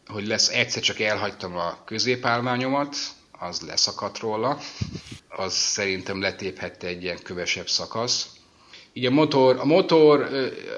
[0.07, 2.95] hogy lesz, egyszer csak elhagytam a középállványomat,
[3.31, 4.57] az leszakadt róla,
[5.29, 8.29] az szerintem letéphette egy ilyen kövesebb szakasz.
[8.93, 10.29] Így a motor, a motor,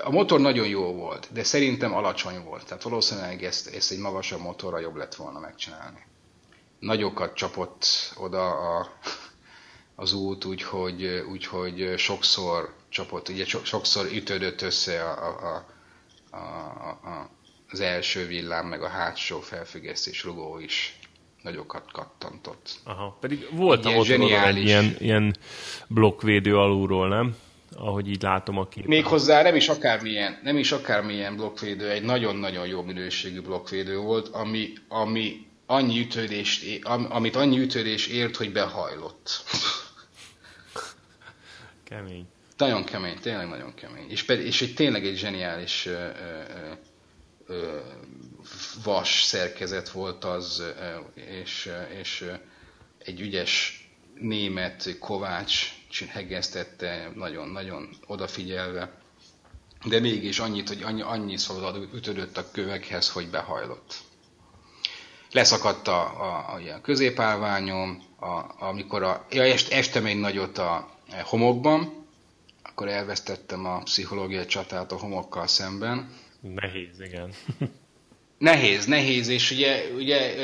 [0.03, 2.65] a motor nagyon jó volt, de szerintem alacsony volt.
[2.65, 6.05] Tehát valószínűleg ezt, ezt egy magasabb motorra jobb lett volna megcsinálni.
[6.79, 7.85] Nagyokat csapott
[8.17, 8.91] oda a,
[9.95, 15.65] az út, úgyhogy, úgyhogy sokszor csapott, ugye sokszor ütődött össze a, a,
[16.31, 17.29] a, a, a
[17.73, 20.99] az első villám, meg a hátsó felfüggesztés rugó is
[21.41, 22.79] nagyokat kattantott.
[22.83, 24.61] Aha, pedig volt a zseniális...
[24.61, 25.35] egy ilyen, ilyen
[25.87, 27.35] blokkvédő alulról, nem?
[27.75, 28.89] Ahogy így látom a képen.
[28.89, 34.73] Méghozzá nem is akármilyen, nem is akármilyen blokkvédő, egy nagyon-nagyon jó minőségű blokkvédő volt, ami,
[34.87, 39.29] ami annyi ütődést, amit annyi ütődés ért, hogy behajlott.
[41.83, 42.27] Kemény.
[42.57, 44.09] Nagyon kemény, tényleg nagyon kemény.
[44.09, 45.93] És, pedig, és egy tényleg egy zseniális uh,
[47.47, 47.55] uh,
[48.83, 50.63] vas szerkezet volt az,
[51.41, 52.25] és, és
[52.97, 53.83] egy ügyes
[54.13, 59.01] német Kovács hegesztette nagyon-nagyon odafigyelve,
[59.85, 63.95] de mégis annyit, hogy annyi, annyi szabad ütődött a kövekhez, hogy behajlott.
[65.31, 70.89] Leszakadt a, a, a, a középállványom, a, amikor a, ja, est, estem egy nagyot a
[71.23, 72.05] homokban,
[72.63, 77.33] akkor elvesztettem a pszichológiai csatát a homokkal szemben, Nehéz, igen.
[78.43, 80.35] Nehéz, nehéz, és ugye, ugye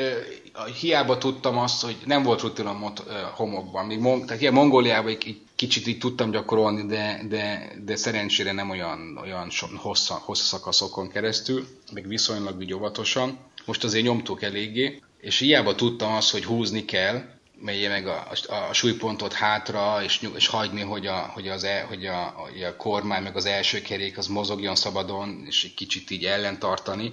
[0.80, 2.92] hiába tudtam azt, hogy nem volt rutinom
[3.34, 3.86] homokban.
[3.86, 8.70] Még mon, tehát ilyen Mongóliában egy kicsit így tudtam gyakorolni, de, de, de szerencsére nem
[8.70, 13.38] olyan, olyan hossza, hosszú szakaszokon keresztül, meg viszonylag úgy óvatosan.
[13.64, 17.22] Most azért nyomtuk eléggé, és hiába tudtam azt, hogy húzni kell,
[17.62, 21.86] megye meg a, a, a súlypontot hátra, és, és hagyni, hogy a, hogy, az el,
[21.86, 26.10] hogy, a, hogy a kormány, meg az első kerék az mozogjon szabadon, és egy kicsit
[26.10, 27.12] így ellentartani.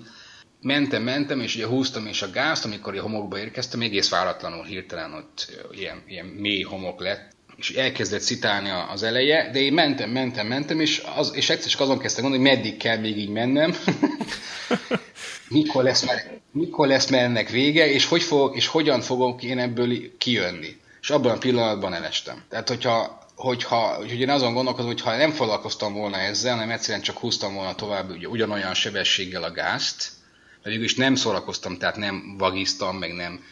[0.62, 5.14] Mentem, mentem, és ugye húztam is a gázt, amikor a homokba érkeztem, egész váratlanul hirtelen
[5.14, 10.48] ott ilyen, ilyen mély homok lett, és elkezdett szitálni az eleje, de én mentem, mentem,
[10.48, 13.76] mentem, és, az, és egyszer csak azon kezdtem gondolni, hogy meddig kell még így mennem.
[15.50, 19.60] mikor lesz, már, mikor lesz már ennek vége, és, hogy fogok, és hogyan fogok én
[19.60, 20.78] ebből kijönni.
[21.02, 22.44] És abban a pillanatban elestem.
[22.50, 27.04] Tehát, hogyha, hogyha hogy én azon gondolkozom, hogy ha nem foglalkoztam volna ezzel, hanem egyszerűen
[27.04, 30.17] csak húztam volna tovább ugye, ugyanolyan sebességgel a gázt,
[30.64, 33.44] mert is nem szórakoztam, tehát nem vagiztam, meg nem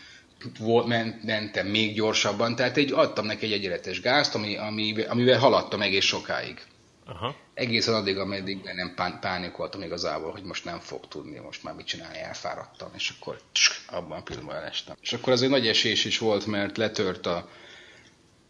[1.24, 6.06] mentem még gyorsabban, tehát egy, adtam neki egy egyenletes gázt, ami, ami, amivel haladtam egész
[6.06, 6.62] sokáig.
[7.06, 7.36] Aha.
[7.54, 11.86] Egészen addig, ameddig nem pán, pánikoltam igazából, hogy most nem fog tudni, most már mit
[11.86, 14.96] csinálni, elfáradtam, és akkor tsk, abban a pillanatban elestem.
[15.02, 17.50] És akkor az egy nagy esés is volt, mert letört a,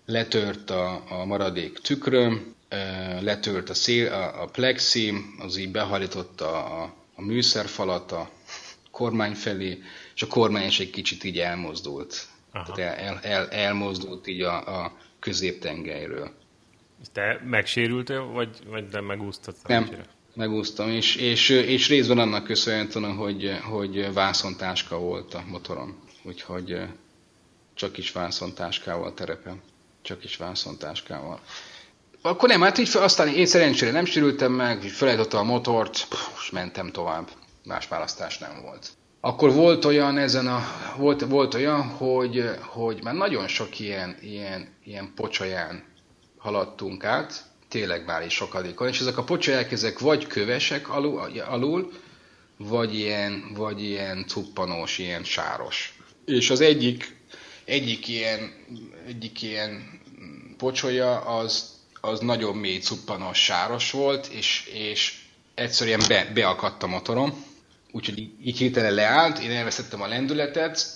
[0.06, 2.56] letört a, a maradék tükröm,
[3.20, 8.30] letört a, szél, a, a plexi, az így behalította a, a műszerfalat a
[8.96, 9.84] kormány felé,
[10.16, 12.28] és a kormány is egy kicsit így elmozdult.
[12.52, 12.72] Aha.
[12.72, 16.32] Tehát el, el, elmozdult így a, a középtengelyről.
[17.14, 19.56] Te megsérültél, vagy, vagy nem megúsztad?
[19.68, 19.90] Nem,
[20.34, 26.00] megúsztam, és, és, és részben annak köszönhetően, hogy, hogy vászontáska volt a motorom.
[26.24, 26.82] Úgyhogy
[27.74, 29.62] csak is vászontáskával terepem.
[30.02, 31.40] Csak is vászontáskával.
[32.22, 36.08] Akkor nem, hát így aztán én szerencsére nem sérültem meg, felejtettem a motort,
[36.42, 37.30] és mentem tovább.
[37.66, 38.90] Más választás nem volt.
[39.22, 40.64] Akkor volt olyan ezen a,
[40.98, 45.84] volt, volt olyan, hogy, hogy már nagyon sok ilyen, ilyen, ilyen pocsaján
[46.38, 51.92] haladtunk át, tényleg már is sokadékon, és ezek a pocsolyák, ezek vagy kövesek alul, alul
[52.58, 55.98] vagy ilyen, vagy ilyen cuppanós, ilyen sáros.
[56.26, 57.18] És az egyik,
[57.64, 58.54] egyik ilyen,
[59.08, 60.00] egyik ilyen
[60.58, 65.20] pocsolya az, az nagyon mély cuppanos sáros volt, és, és
[65.54, 67.44] egyszerűen be, beakadt a motorom,
[67.96, 70.88] úgyhogy így hirtelen leállt, én elveszettem a lendületet,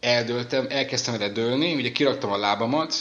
[0.00, 2.94] eldöltem, elkezdtem erre dőlni, ugye kiraktam a lábamat,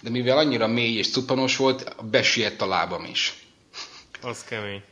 [0.00, 3.46] de mivel annyira mély és cuppanos volt, besiett a lábam is.
[4.22, 4.82] Az kemény.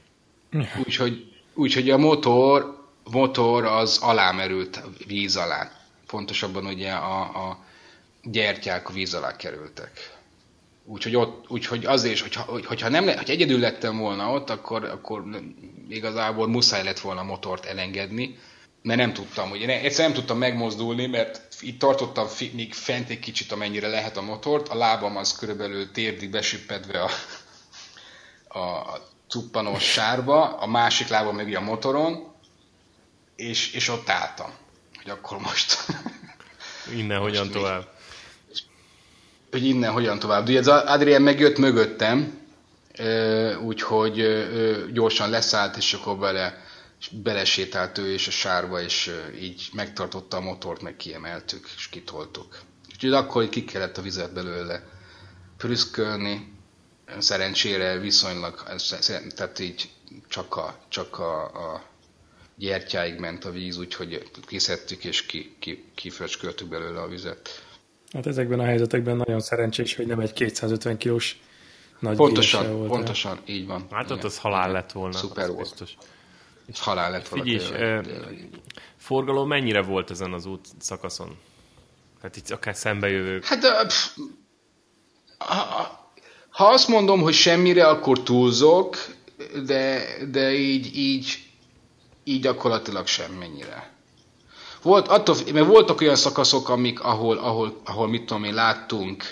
[0.85, 5.70] Úgyhogy, úgyhogy a motor, motor az alámerült víz alá.
[6.07, 7.64] Pontosabban ugye a, a
[8.22, 10.17] gyertyák a víz alá kerültek.
[10.90, 15.24] Úgyhogy, ott, úgyhogy azért is, hogyha, hogyha, nem, hogyha egyedül lettem volna ott, akkor, akkor
[15.88, 18.38] igazából muszáj lett volna a motort elengedni,
[18.83, 23.53] mert nem tudtam, ugye egyszer nem tudtam megmozdulni, mert itt tartottam még fent egy kicsit,
[23.53, 27.11] amennyire lehet a motort, a lábam az körülbelül térdig besüppedve a,
[28.59, 28.96] a
[29.29, 32.33] cuppanós sárba, a másik lábam meg a motoron,
[33.37, 34.51] és, és ott álltam,
[35.03, 35.77] hogy akkor most...
[36.96, 37.96] Innen most hogyan tovább?
[39.50, 40.48] Hogy innen hogyan tovább.
[40.48, 42.38] Ugye az Adrien megjött mögöttem,
[43.64, 44.46] úgyhogy
[44.92, 46.66] gyorsan leszállt, és akkor bele
[47.11, 52.58] belesétált ő és a sárba, és így megtartotta a motort, meg kiemeltük, és kitoltuk.
[52.92, 54.82] Úgyhogy akkor ki kellett a vizet belőle
[55.56, 56.52] prüszkölni,
[57.18, 58.62] szerencsére viszonylag,
[59.34, 59.90] tehát így
[60.28, 61.82] csak a, csak a, a
[62.56, 67.67] gyertyáig ment a víz, úgyhogy kiszedtük és ki, ki, kifröcsköltük belőle a vizet.
[68.12, 71.40] Hát ezekben a helyzetekben nagyon szerencsés, hogy nem egy 250 kilós
[71.99, 73.42] nagy Pontosan, volt pontosan, el.
[73.55, 73.87] így van.
[73.90, 75.16] Hát ott az halál lett volna.
[75.16, 75.59] Szuper volt.
[75.59, 75.97] Biztos.
[76.66, 77.44] És halál lett volna.
[77.44, 78.01] Figyelj, eh,
[78.97, 81.37] forgalom mennyire volt ezen az út szakaszon?
[82.23, 83.44] Hát itt akár szembejövők.
[83.44, 84.16] Hát pff,
[85.38, 86.11] ha,
[86.49, 88.97] ha azt mondom, hogy semmire, akkor túlzok,
[89.66, 91.38] de, de így, így,
[92.25, 93.92] így gyakorlatilag semmennyire.
[94.82, 99.24] Volt, attól, mert voltak olyan szakaszok, amik, ahol, ahol, ahol mit tudom én, láttunk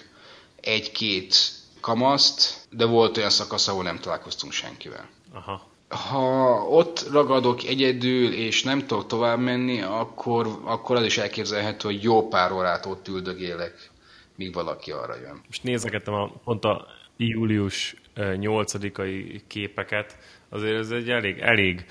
[0.61, 1.37] egy-két
[1.80, 5.09] kamaszt, de volt olyan szakasz, ahol nem találkoztunk senkivel.
[5.32, 11.88] Aha ha ott ragadok egyedül, és nem tudok tovább menni, akkor, akkor az is elképzelhető,
[11.88, 13.90] hogy jó pár órát ott üldögélek,
[14.37, 15.40] míg valaki arra jön.
[15.46, 21.85] Most nézegettem a, pont a július 8-ai képeket, azért ez egy elég, elég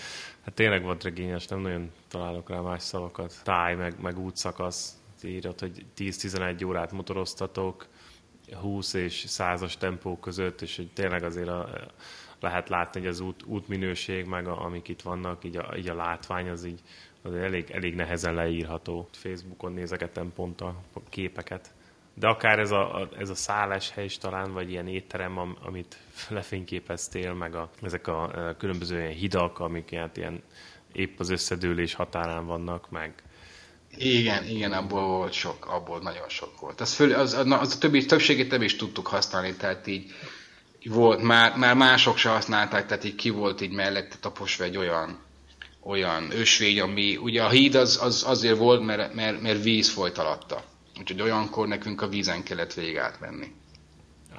[0.45, 3.33] hát tényleg volt regényes, nem nagyon találok rá más szavakat.
[3.43, 7.87] Táj, meg, meg útszakasz, írott, hogy 10-11 órát motoroztatok,
[8.53, 11.69] 20 és 100-as tempó között, és hogy tényleg azért a,
[12.39, 15.95] lehet látni, hogy az út, útminőség, meg a, amik itt vannak, így a, így a
[15.95, 16.81] látvány, az így
[17.21, 19.07] az elég, elég nehezen leírható.
[19.11, 20.75] Facebookon nézegetem pont a
[21.09, 21.73] képeket.
[22.13, 25.97] De akár ez a, ez a szálláshely is talán, vagy ilyen étterem, amit
[26.29, 30.43] lefényképeztél, meg a, ezek a, különböző ilyen hidak, amik hát ilyen
[30.91, 33.13] épp az összedőlés határán vannak, meg,
[33.97, 36.81] igen, igen, abból volt sok, abból nagyon sok volt.
[36.81, 40.11] Az, föl, az, az, az a többi, többségét nem is tudtuk használni, tehát így
[40.83, 45.19] volt, már, már mások se használták, tehát így ki volt így mellette taposva egy olyan,
[45.83, 50.17] olyan ösvény, ami, ugye a híd az, az azért volt, mert, mert, mert víz folyt
[50.17, 50.63] alatta.
[50.99, 53.51] Úgyhogy olyankor nekünk a vízen kellett végig átmenni.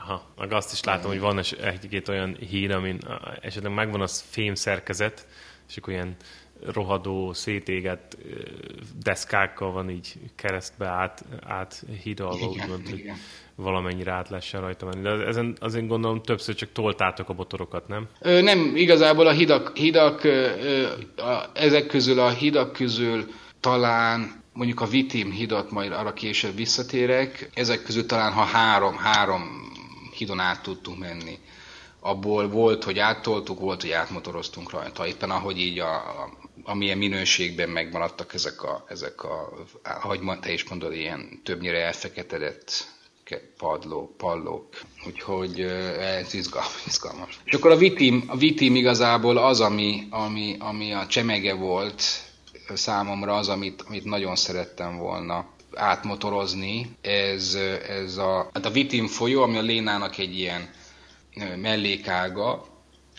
[0.09, 2.99] Aha, meg azt is látom, hogy van egy-két olyan híd, amin
[3.41, 5.27] esetleg megvan az fém szerkezet,
[5.69, 6.17] és akkor ilyen
[6.65, 8.17] rohadó, szétégett
[9.03, 13.11] deszkákkal van így keresztbe át, áthidalva, úgymond, hogy
[13.55, 15.03] valamennyire át lehessen rajta menni.
[15.03, 18.09] De ezen azért gondolom többször csak toltátok a botorokat, nem?
[18.21, 23.25] Ö, nem, igazából a hidak, hidak ö, a, ezek közül a hidak közül
[23.61, 29.75] talán mondjuk a Vitim hidat majd arra később visszatérek, ezek közül talán ha három, három
[30.17, 31.39] hidon át tudtunk menni.
[32.01, 35.07] Abból volt, hogy áttoltuk, volt, hogy átmotoroztunk rajta.
[35.07, 39.53] Éppen ahogy így a, a amilyen minőségben megmaradtak ezek a, ezek a
[39.83, 42.95] ahogy te is mondod, ilyen többnyire elfeketedett
[43.59, 44.81] padlók, pallók.
[45.07, 45.61] Úgyhogy
[46.01, 46.87] ez izgalmas.
[46.87, 47.39] izgalmas.
[47.45, 52.03] És akkor a vitim, a vitim igazából az, ami, ami, ami a csemege volt
[52.75, 56.97] számomra, az, amit, amit nagyon szerettem volna átmotorozni.
[57.01, 57.55] Ez,
[57.89, 60.71] ez a, hát a vitim folyó, ami a Lénának egy ilyen
[61.57, 62.67] mellékága,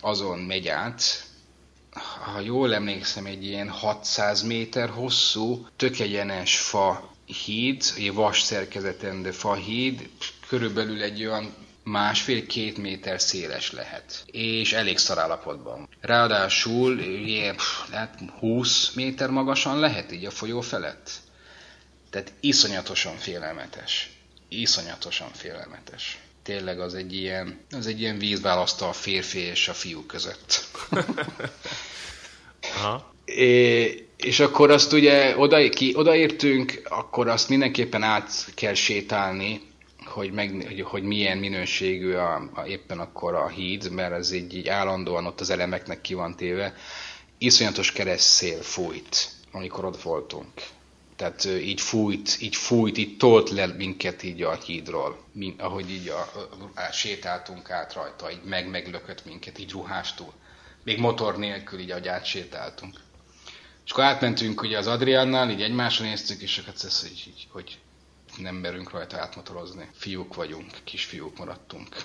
[0.01, 1.25] azon megy át,
[2.33, 9.31] ha jól emlékszem, egy ilyen 600 méter hosszú, tökegyenes fa híd, egy vas szerkezeten, de
[9.31, 10.09] fa híd,
[10.47, 15.89] körülbelül egy olyan másfél-két méter széles lehet, és elég szar állapotban.
[16.01, 17.55] Ráadásul ilyen,
[17.91, 21.11] hát 20 méter magasan lehet így a folyó felett.
[22.17, 24.09] Tehát iszonyatosan félelmetes.
[24.49, 26.17] Iszonyatosan félelmetes.
[26.43, 30.67] Tényleg az egy ilyen, az egy ilyen vízválasztó a férfi és a fiú között.
[32.75, 33.13] Aha.
[33.25, 39.61] É, és akkor azt ugye oda, ki, odaértünk, akkor azt mindenképpen át kell sétálni,
[40.05, 44.55] hogy, meg, hogy, hogy milyen minőségű a, a, éppen akkor a híd, mert ez így,
[44.55, 46.73] így állandóan ott az elemeknek ki van téve.
[47.37, 50.51] Iszonyatos keresztszél fújt, amikor ott voltunk.
[51.17, 56.07] Tehát így fújt, így fújt, így tolt le minket így a hídról, mint, ahogy így
[56.07, 60.33] a, a, a, sétáltunk át rajta, így meg meglökött minket, így ruhástul.
[60.83, 62.99] Még motor nélkül, így ahogy átsétáltunk.
[63.85, 67.79] És akkor átmentünk ugye az Adriánnal, így egymásra néztük, és akkor ez, hogy, így, hogy
[68.37, 69.89] nem merünk rajta átmotorozni.
[69.93, 71.95] Fiúk vagyunk, kisfiúk maradtunk.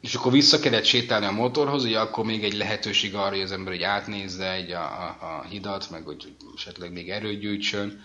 [0.00, 3.52] És akkor vissza kellett sétálni a motorhoz, ugye akkor még egy lehetőség arra, hogy az
[3.52, 8.02] ember egy átnézze egy a, a, a hidat, meg hogy esetleg még erőt gyűjtsön,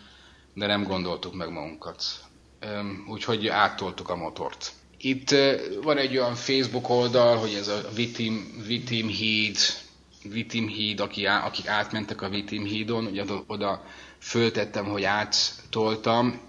[0.53, 2.03] de nem gondoltuk meg magunkat.
[3.07, 4.71] Úgyhogy áttoltuk a motort.
[4.97, 5.35] Itt
[5.83, 9.57] van egy olyan Facebook oldal, hogy ez a Vitim, Vitim híd,
[10.23, 13.83] Vitim híd, aki á, akik átmentek a Vitim hídon, ugye oda,
[14.19, 16.41] föltettem, hogy áttoltam,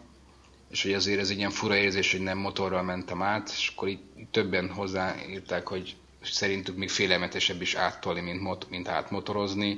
[0.74, 3.88] és hogy azért ez egy ilyen fura érzés, hogy nem motorral mentem át, és akkor
[3.88, 9.76] itt többen hozzáírták, hogy szerintük még félelmetesebb is áttolni, mint, mot, mint átmotorozni,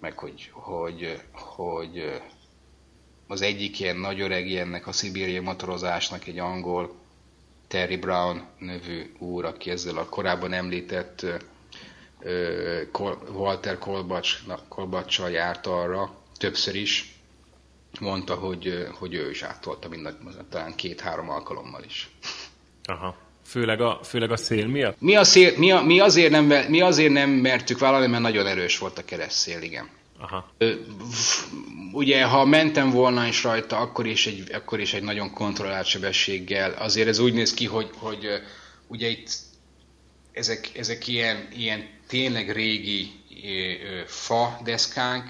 [0.00, 2.20] meg hogy, hogy, hogy
[3.26, 6.94] az egyik ilyen nagy öreg ilyennek a szibériai motorozásnak egy angol
[7.68, 11.26] Terry Brown nevű úr, aki ezzel a korábban említett
[13.32, 13.78] Walter
[14.68, 17.17] Kolbacsal járt arra, többször is,
[18.00, 20.14] mondta, hogy, hogy ő is áttolta mind,
[20.50, 22.08] talán két-három alkalommal is.
[22.84, 23.16] Aha.
[23.44, 25.00] Főleg a, főleg a szél miatt?
[25.00, 28.46] Mi, a szél, mi, a, mi, azért nem, mi azért nem mertük vállalni, mert nagyon
[28.46, 29.88] erős volt a keresztszél, igen.
[30.18, 30.52] Aha.
[31.92, 36.72] Ugye, ha mentem volna is rajta, akkor is egy, akkor is egy nagyon kontrollált sebességgel.
[36.72, 38.26] Azért ez úgy néz ki, hogy, hogy
[38.86, 39.30] ugye itt
[40.32, 43.10] ezek, ezek ilyen, ilyen tényleg régi
[44.06, 45.24] fa deszkánk,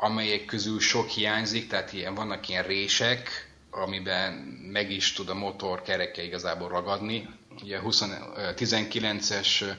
[0.00, 4.32] amelyek közül sok hiányzik, tehát ilyen, vannak ilyen rések, amiben
[4.72, 7.28] meg is tud a motor kereke igazából ragadni.
[7.62, 8.02] Ugye 20,
[8.36, 9.74] 19-es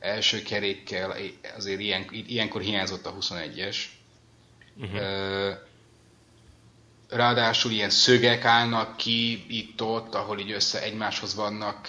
[0.00, 1.14] első kerékkel
[1.56, 3.76] azért ilyen, ilyenkor hiányzott a 21-es.
[4.76, 5.00] Uh-huh.
[5.00, 5.52] Mhm.
[7.08, 11.88] Ráadásul ilyen szögek állnak ki itt-ott, ahol így össze egymáshoz vannak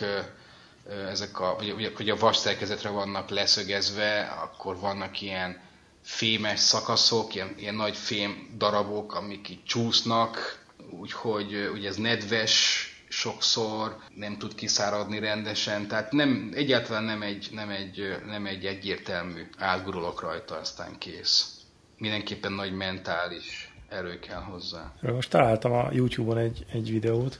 [1.10, 5.62] ezek a, vagy, hogy a vas szerkezetre vannak leszögezve, akkor vannak ilyen
[6.04, 13.98] fémes szakaszok, ilyen, ilyen nagy fém darabok, amik így csúsznak, úgyhogy ugye ez nedves sokszor,
[14.16, 20.22] nem tud kiszáradni rendesen, tehát nem, egyáltalán nem egy, nem egy, nem egy egyértelmű átgurulok
[20.22, 21.58] rajta, aztán kész.
[21.98, 24.94] Mindenképpen nagy mentális erő kell hozzá.
[25.02, 27.40] Most találtam a YouTube-on egy, egy videót,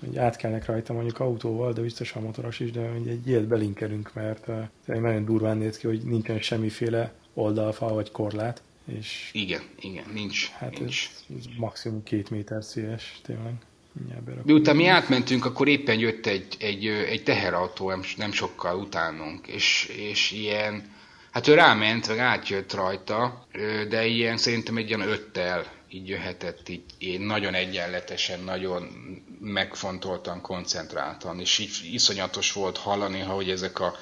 [0.00, 4.46] hogy átkelnek rajta mondjuk autóval, de biztosan motoros is, de egy ilyet belinkelünk, mert
[4.84, 8.62] nagyon durván néz ki, hogy nincsen semmiféle oldalfa vagy korlát.
[8.84, 10.50] És igen, igen, nincs.
[10.50, 11.10] Hát nincs.
[11.28, 13.52] Ez, ez maximum két méter széles, tényleg.
[14.42, 20.30] Miután mi átmentünk, akkor éppen jött egy, egy, egy teherautó nem sokkal utánunk, és, és
[20.30, 20.92] ilyen,
[21.30, 23.46] hát ő ráment, vagy átjött rajta,
[23.88, 28.88] de ilyen szerintem egy ilyen öttel így jöhetett így, így nagyon egyenletesen, nagyon
[29.40, 33.94] megfontoltan, koncentráltan, és így iszonyatos volt hallani, hogy ezek a,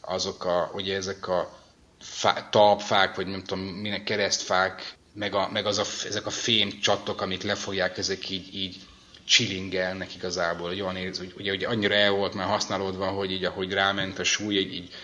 [0.00, 1.59] azok a, ugye ezek a
[2.00, 6.80] fá, talpfák, vagy nem tudom, minek keresztfák, meg, a, meg az a, ezek a fém
[6.80, 8.76] csattok, amit lefogják, ezek így, így
[9.24, 13.44] csilingelnek igazából, hogy olyan érz, hogy, ugye, hogy annyira el volt már használódva, hogy így
[13.44, 14.94] ahogy ráment a súly, így, így,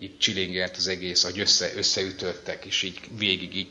[0.00, 3.68] így csilingelt az egész, hogy össze, összeütöttek, és így végig így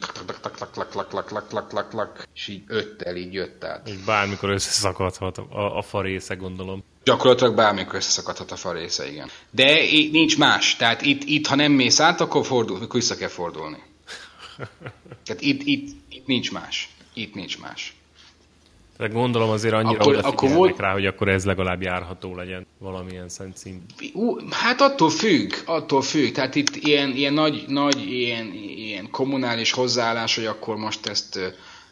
[2.34, 3.90] és így öttel így jött át.
[3.90, 6.84] Így bármikor összeszakadhat a, a fa része, gondolom.
[7.04, 9.30] Gyakorlatilag bármikor összeszakadhat a fa része, igen.
[9.52, 13.16] De itt nincs más, tehát itt, itt ha nem mész át, akkor, fordul, akkor vissza
[13.16, 13.84] kell fordulni.
[15.26, 16.90] Tehát itt, itt, itt nincs más.
[17.14, 17.94] Itt nincs más.
[18.98, 20.80] De gondolom azért annyira akkor, akkor volt...
[20.80, 23.86] rá, hogy akkor ez legalább járható legyen valamilyen szent szín.
[24.50, 26.32] Hát attól függ, attól függ.
[26.32, 31.40] Tehát itt ilyen, ilyen nagy, nagy ilyen, ilyen kommunális hozzáállás, hogy akkor most ezt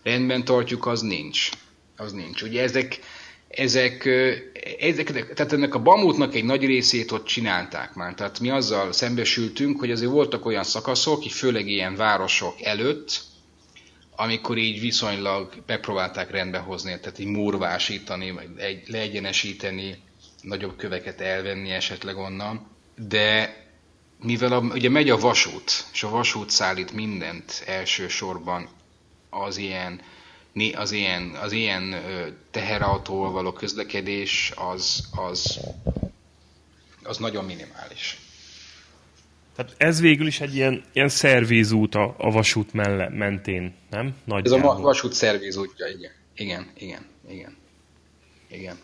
[0.04, 1.50] rendben tartjuk, az nincs.
[1.98, 2.42] Az nincs.
[2.42, 3.00] Ugye ezek,
[3.48, 4.06] ezek,
[4.80, 8.14] ezek, tehát ennek a bamutnak egy nagy részét ott csinálták már.
[8.14, 13.22] Tehát mi azzal szembesültünk, hogy azért voltak olyan szakaszok, főleg ilyen városok előtt,
[14.16, 20.02] amikor így viszonylag megpróbálták rendbehozni, tehát így murvásítani, vagy egy, leegyenesíteni,
[20.42, 23.58] nagyobb köveket elvenni esetleg onnan, de
[24.22, 28.70] mivel a, ugye megy a vasút, és a vasút szállít mindent elsősorban
[29.30, 30.02] az ilyen,
[30.76, 31.96] az ilyen, az ilyen
[32.52, 35.60] teherautóval való közlekedés, az, az,
[37.04, 38.23] az nagyon minimális.
[39.56, 44.16] Tehát ez végül is egy ilyen, ilyen szervízút a, a vasút melle, mentén, nem?
[44.24, 44.72] Nagyjából.
[44.72, 46.12] Ez a vasút szervízútja, igen.
[46.36, 47.56] Igen, igen, igen.
[48.48, 48.78] igen.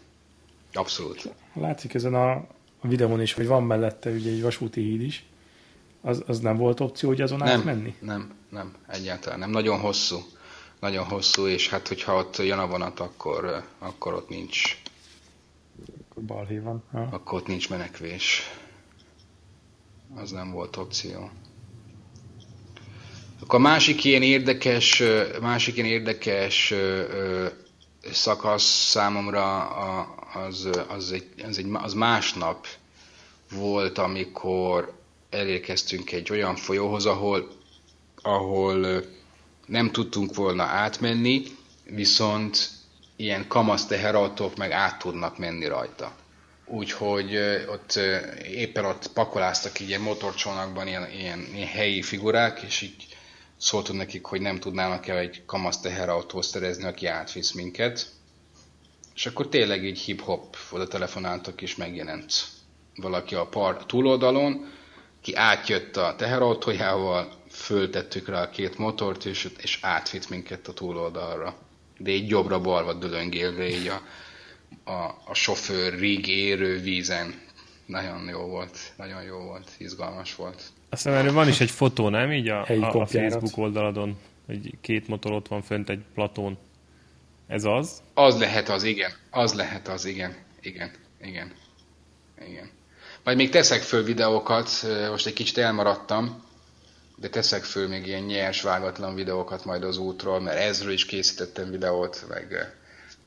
[0.73, 1.29] Abszolút.
[1.53, 2.47] Látszik ezen a
[2.81, 5.23] videón is, hogy van mellette ugye egy vasúti híd is.
[6.01, 7.95] Az, az nem volt opció, hogy azon nem, átmenni?
[7.99, 9.49] Nem, nem, egyáltalán nem.
[9.49, 10.17] Nagyon hosszú.
[10.79, 14.81] Nagyon hosszú, és hát hogyha ott jön a vonat, akkor, akkor ott nincs.
[16.09, 16.83] Akkor balhé van.
[16.91, 17.07] Ha.
[17.11, 18.41] Akkor ott nincs menekvés.
[20.15, 21.29] Az nem volt opció.
[23.41, 25.03] Akkor a másik ilyen érdekes,
[25.41, 26.73] másik ilyen érdekes
[28.11, 29.67] szakasz számomra
[30.33, 32.67] az, az, egy, az, egy, az másnap
[33.51, 34.93] volt, amikor
[35.29, 37.47] elérkeztünk egy olyan folyóhoz, ahol,
[38.21, 39.03] ahol
[39.65, 41.43] nem tudtunk volna átmenni,
[41.83, 42.69] viszont
[43.15, 46.15] ilyen kamasz teherautók meg át tudnak menni rajta.
[46.71, 47.35] Úgyhogy
[47.67, 47.99] ott
[48.51, 53.07] éppen ott pakoláztak így ilyen motorcsónakban ilyen, ilyen, ilyen helyi figurák, és így
[53.57, 58.07] szóltunk nekik, hogy nem tudnának el egy kamasz teherautót szerezni, aki átvisz minket.
[59.15, 62.33] És akkor tényleg így hip-hop oda telefonáltak, és megjelent
[62.95, 64.71] valaki a part túloldalon,
[65.21, 71.57] ki átjött a teherautójával, föltettük rá a két motort, és, és átvitt minket a túloldalra.
[71.97, 74.01] De így jobbra-balra dölöngélve így a,
[74.83, 74.91] a,
[75.25, 77.41] a sofőr rig érő vízen.
[77.85, 80.63] Nagyon jó volt, nagyon jó volt, izgalmas volt.
[80.89, 82.31] Aztán erről van is egy fotó, nem?
[82.31, 86.57] Így a, a, a Facebook oldaladon, hogy két motor ott van fönt egy platón.
[87.47, 88.01] Ez az?
[88.13, 89.11] Az lehet az, igen.
[89.29, 90.35] Az lehet az, igen.
[90.61, 90.91] Igen,
[91.21, 91.51] igen.
[92.47, 92.69] Igen.
[93.23, 94.69] Majd még teszek föl videókat,
[95.09, 96.43] most egy kicsit elmaradtam,
[97.15, 101.71] de teszek föl még ilyen nyers, vágatlan videókat majd az útról, mert ezről is készítettem
[101.71, 102.75] videót, meg,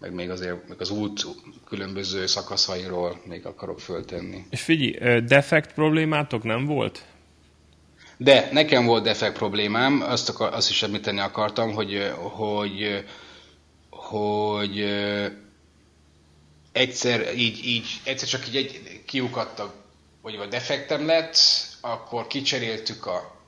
[0.02, 1.26] meg még azért meg az út
[1.64, 4.46] különböző szakaszairól még akarok föltenni.
[4.50, 7.04] És figyelj, defekt problémátok nem volt?
[8.16, 13.04] De nekem volt defekt problémám, azt, akar, azt is említeni akartam, hogy, hogy,
[13.90, 14.84] hogy
[16.72, 19.74] egyszer így, így egyszer csak így egy, kiukadtak,
[20.22, 21.36] vagy a defektem lett,
[21.80, 23.40] akkor kicseréltük a,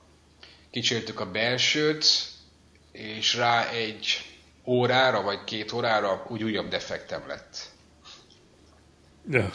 [0.71, 2.05] kicseréltük a belsőt,
[2.91, 4.24] és rá egy
[4.65, 7.57] órára, vagy két órára úgy újabb defektem lett.
[9.29, 9.49] Ja.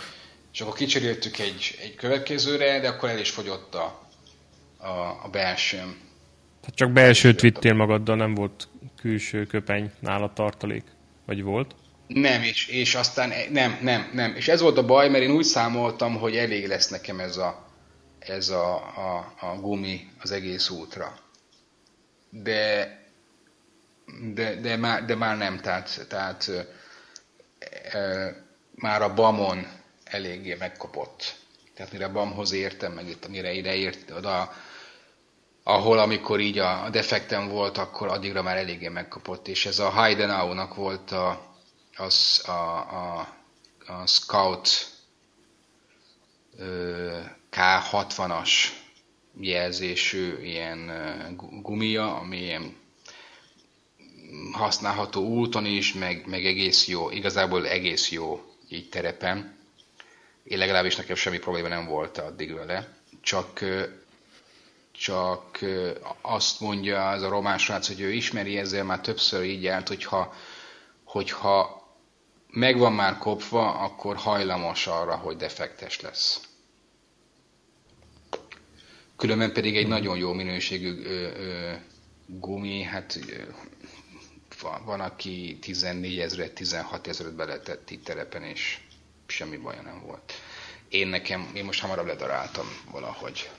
[0.52, 4.08] És akkor kicseréltük egy, egy következőre, de akkor el is fogyott a,
[4.78, 4.90] a,
[5.24, 5.98] a belsőm.
[6.60, 10.84] Tehát csak belsőt vittél magaddal, nem volt külső köpeny nála tartalék?
[11.26, 11.74] Vagy volt?
[12.06, 14.34] Nem, és, és aztán nem, nem, nem.
[14.36, 17.66] És ez volt a baj, mert én úgy számoltam, hogy elég lesz nekem ez a,
[18.18, 21.18] ez a, a, a gumi az egész útra.
[22.30, 22.98] De,
[24.34, 26.50] de, de, már, de már nem, tehát, tehát
[27.90, 28.34] e,
[28.74, 29.66] már a BAMon
[30.04, 31.38] eléggé megkopott.
[31.74, 34.52] Tehát mire BAMhoz értem, meg itt, mire ide ért, oda,
[35.62, 40.74] ahol amikor így a defektem volt, akkor addigra már eléggé megkapott, és ez a Heidenau-nak
[40.74, 41.54] volt a,
[41.96, 43.34] az, a, a,
[43.86, 44.68] a Scout
[47.50, 48.50] K60-as
[49.40, 50.90] jelzésű ilyen
[51.62, 52.76] gumia, ami ilyen
[54.52, 59.58] használható úton is, meg, meg egész jó, igazából egész jó így terepen.
[60.42, 62.88] Én legalábbis nekem semmi probléma nem volt addig vele,
[63.20, 63.64] csak
[65.00, 65.58] csak
[66.20, 70.34] azt mondja az a román srác, hogy ő ismeri ezzel már többször így járt, hogyha,
[71.04, 71.88] hogyha
[72.50, 76.40] megvan már kopva, akkor hajlamos arra, hogy defektes lesz.
[79.16, 81.72] Különben pedig egy nagyon jó minőségű ö, ö,
[82.26, 83.18] gumi, hát
[84.60, 88.78] van, van, aki 14 ezeret, 16 ezeret beletett itt terepen, és
[89.26, 90.32] semmi baja nem volt.
[90.88, 93.50] Én nekem, én most hamarabb ledaráltam valahogy.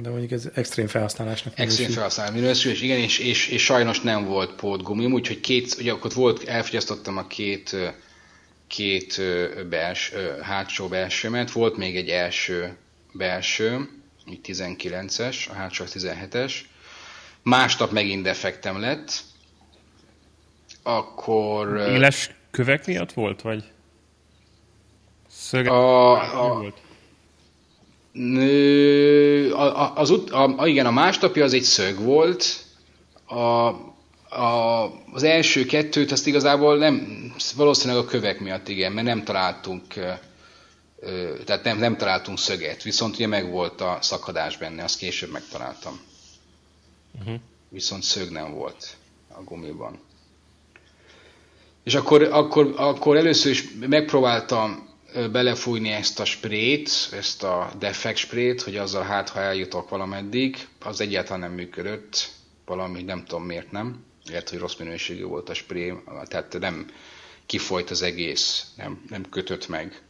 [0.00, 4.24] De mondjuk ez extrém felhasználásnak Extrém felhasználás minősül, és igen, és, és, és, sajnos nem
[4.24, 7.76] volt pótgumi, úgyhogy két, ugye akkor volt, elfogyasztottam a két,
[8.66, 9.20] két
[9.68, 10.12] bels,
[10.42, 12.76] hátsó belsőmet, volt még egy első
[13.12, 13.88] belső,
[14.26, 16.54] 19-es, a hátsó 17-es,
[17.44, 19.22] másnap megint defektem lett,
[20.82, 21.76] akkor...
[21.76, 23.64] Éles kövek miatt volt, vagy?
[25.30, 25.70] Szöge...
[25.70, 26.10] A,
[26.44, 26.82] a, volt?
[29.94, 32.64] Az, a, a, igen, a másnapja az egy szög volt,
[33.26, 33.68] a,
[34.34, 39.82] a, az első kettőt azt igazából nem, valószínűleg a kövek miatt igen, mert nem találtunk
[41.44, 46.00] tehát nem, nem találtunk szöget, viszont ugye meg volt a szakadás benne, azt később megtaláltam.
[47.18, 47.40] Uh-huh.
[47.68, 48.96] Viszont szög nem volt
[49.28, 49.98] a gumiban.
[51.82, 54.88] És akkor, akkor, akkor először is megpróbáltam
[55.32, 61.00] belefújni ezt a sprét, ezt a defekt sprét, hogy azzal hát, ha eljutok valameddig, az
[61.00, 62.28] egyáltalán nem működött,
[62.64, 65.94] valami nem tudom miért nem, lehet, hogy rossz minőségű volt a spré,
[66.24, 66.90] tehát nem,
[67.46, 70.02] kifolyt az egész, nem, nem kötött meg.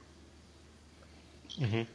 [1.58, 1.86] Uh-huh.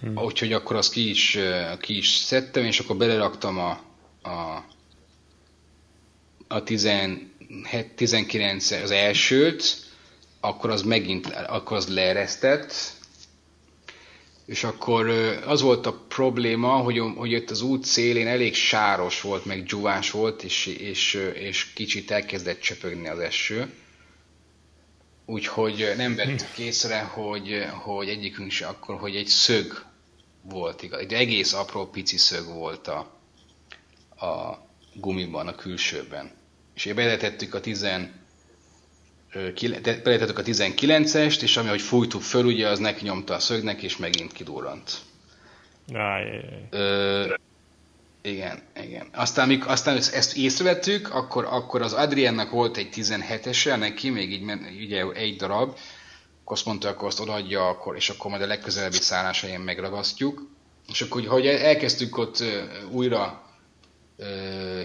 [0.00, 0.16] Hmm.
[0.16, 1.38] Úgyhogy akkor azt ki is,
[1.80, 3.80] ki is szedtem, és akkor beleraktam a,
[4.24, 4.64] a,
[6.48, 7.28] a 17,
[7.94, 9.76] 19 az elsőt,
[10.40, 12.74] akkor az megint, akkor az leeresztett,
[14.46, 15.08] és akkor
[15.46, 20.10] az volt a probléma, hogy, hogy itt az út szélén elég sáros volt, meg dzsuvás
[20.10, 23.72] volt, és, és, és kicsit elkezdett csöpögni az eső.
[25.26, 29.84] Úgyhogy nem vettük észre, hogy, hogy egyikünk se akkor, hogy egy szög
[30.42, 31.00] volt igaz.
[31.00, 33.13] Egy egész apró pici szög volt a,
[34.20, 34.58] a
[34.94, 36.30] gumiban, a külsőben.
[36.74, 37.86] És beletettük a 10
[40.04, 43.96] beletettük a 19-est, és ami, hogy fújtuk föl, ugye, az neki nyomta a szögnek, és
[43.96, 44.98] megint kidurrant.
[46.70, 47.34] Ö,
[48.22, 49.06] igen, igen.
[49.12, 54.42] Aztán, amikor aztán ezt észrevettük, akkor, akkor az Adriennek volt egy 17-ese, neki még így
[54.84, 55.76] ugye egy darab,
[56.40, 60.50] akkor azt mondta, akkor azt odaadja, akkor, és akkor majd a legközelebbi szállásain megragasztjuk.
[60.88, 62.44] És akkor, hogy elkezdtük ott
[62.90, 63.43] újra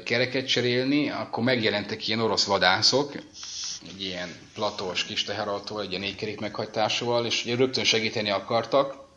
[0.03, 3.15] kereket cserélni, akkor megjelentek ilyen orosz vadászok,
[3.87, 9.07] egy ilyen platós kis teherautó, egy ilyen négykerék meghajtásával, és ugye rögtön segíteni akartak,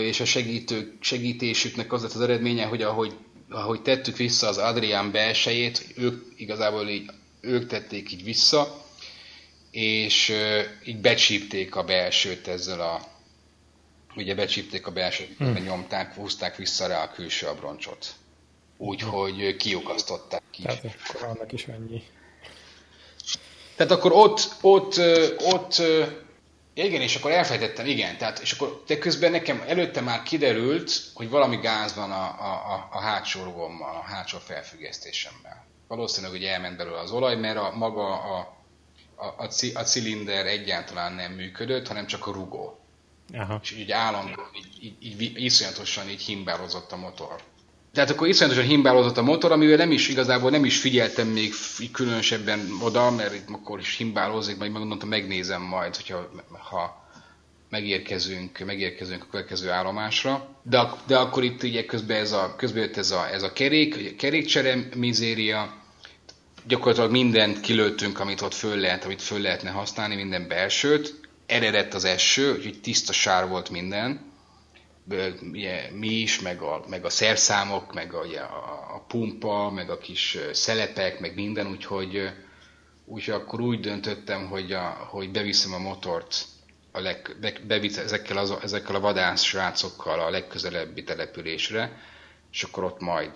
[0.00, 3.14] és a segítő, segítésüknek az lett az eredménye, hogy ahogy,
[3.48, 7.10] ahogy tettük vissza az Adrián belsejét, ők igazából így,
[7.40, 8.84] ők tették így vissza,
[9.70, 10.32] és
[10.84, 13.08] így becsípték a belsőt ezzel a
[14.16, 15.52] ugye becsípték a belsőt, hmm.
[15.52, 18.14] nyomták, húzták vissza rá a külső abroncsot.
[18.82, 20.62] Úgyhogy kiukasztották ki.
[20.62, 22.02] Tehát akkor annak is annyi
[23.80, 25.00] tehát akkor ott, ott,
[25.38, 25.82] ott,
[26.74, 31.30] igen, és akkor elfejtettem, igen, tehát, és akkor de közben nekem előtte már kiderült, hogy
[31.30, 35.66] valami gáz van a, a, a hátsó rugommal, a hátsó felfüggesztésemmel.
[35.88, 38.56] Valószínűleg, hogy elment belőle az olaj, mert a, maga a,
[39.16, 42.80] a, a, a cilinder egyáltalán nem működött, hanem csak a rugó.
[43.32, 43.58] Aha.
[43.62, 44.50] És így állandóan,
[44.80, 47.42] így, így, így, iszonyatosan így himbározott a motor.
[47.92, 51.52] Tehát akkor iszonyatosan himbálózott a motor, amivel nem is igazából nem is figyeltem még
[51.92, 56.30] különösebben oda, mert itt akkor is himbálózik, majd megmondtam, megnézem majd, hogyha
[56.70, 57.08] ha
[57.70, 60.48] megérkezünk, megérkezünk a következő állomásra.
[60.62, 64.16] De, de akkor itt ugye közben, ez a, közben jött ez a, ez a kerék,
[64.16, 65.74] kerékcsere mizéria,
[66.66, 71.20] gyakorlatilag mindent kilőttünk, amit ott föl lehet, amit föl lehetne használni, minden belsőt.
[71.46, 74.29] Eredett az eső, úgyhogy tiszta sár volt minden
[75.52, 79.98] ugye, mi is, meg a, meg a szerszámok, meg a, a, a pumpa, meg a
[79.98, 82.30] kis szelepek, meg minden, úgyhogy,
[83.04, 86.44] úgyhogy akkor úgy döntöttem, hogy, a, hogy beviszem a motort
[86.92, 91.98] a leg, be, bevisz ezekkel, az, ezekkel a vadász srácokkal a legközelebbi településre,
[92.52, 93.30] és akkor ott majd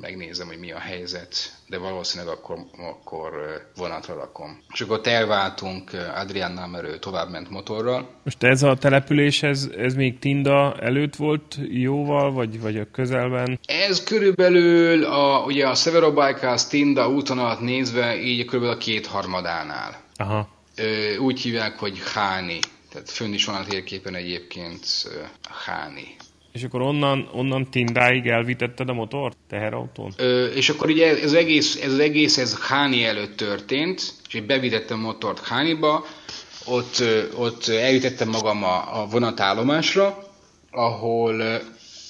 [0.00, 1.34] megnézem, hogy mi a helyzet,
[1.66, 3.30] de valószínűleg akkor, akkor
[3.76, 4.62] vonatra rakom.
[4.72, 8.08] És akkor elváltunk Adriánnál, mert ő tovább ment motorral.
[8.24, 13.58] Most ez a település, ez, ez még Tinda előtt volt jóval, vagy, vagy a közelben?
[13.66, 20.00] Ez körülbelül a, ugye a Severobajkász Tinda úton alatt nézve, így körülbelül a kétharmadánál.
[20.16, 20.48] Aha.
[21.18, 22.58] Úgy hívják, hogy Háni.
[22.92, 24.86] Tehát fönn is van a térképen egyébként
[25.64, 26.16] Háni.
[26.52, 30.12] És akkor onnan, onnan Tindáig elvitetted a motort teherautón?
[30.16, 34.46] Ö, és akkor ugye ez egész, ez az egész ez Háni előtt történt, és én
[34.46, 36.04] bevitettem a motort Hániba,
[36.66, 37.02] ott,
[37.36, 40.28] ott eljutettem magam a, a vonatállomásra,
[40.70, 41.60] ahol,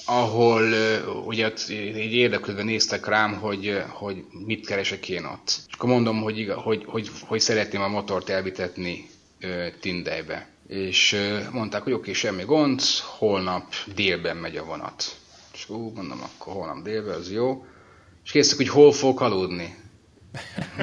[0.07, 0.73] ahol
[1.27, 5.61] ugye így érdeklődve néztek rám, hogy, hogy mit keresek én ott.
[5.69, 9.09] És akkor mondom, hogy, hogy, hogy, hogy szeretném a motort elvitetni
[9.81, 11.17] Tindejbe és
[11.53, 12.81] mondták, hogy oké, semmi gond,
[13.19, 15.17] holnap délben megy a vonat.
[15.53, 17.65] És ú, mondom, akkor holnap délben, az jó.
[18.25, 19.77] És készek, hogy hol fogok aludni.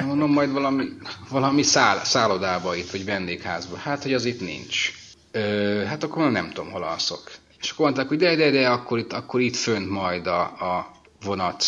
[0.04, 0.84] Mondom, majd valami,
[1.30, 3.76] valami száll, szállodába itt, vagy vendégházba.
[3.76, 4.92] Hát, hogy az itt nincs.
[5.30, 7.32] Ö, hát akkor nem tudom, hol alszok.
[7.60, 10.90] És akkor mondták, hogy de, de, de, akkor itt, akkor itt fönt majd a, a
[11.22, 11.64] vonat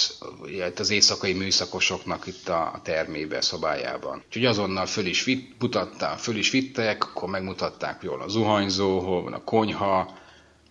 [0.77, 4.23] az éjszakai műszakosoknak itt a termébe, szobájában.
[4.27, 9.23] Úgyhogy azonnal föl is vitt, mutatták, föl is vittek, akkor megmutatták jól a zuhanyzó, hol
[9.23, 10.19] van a konyha,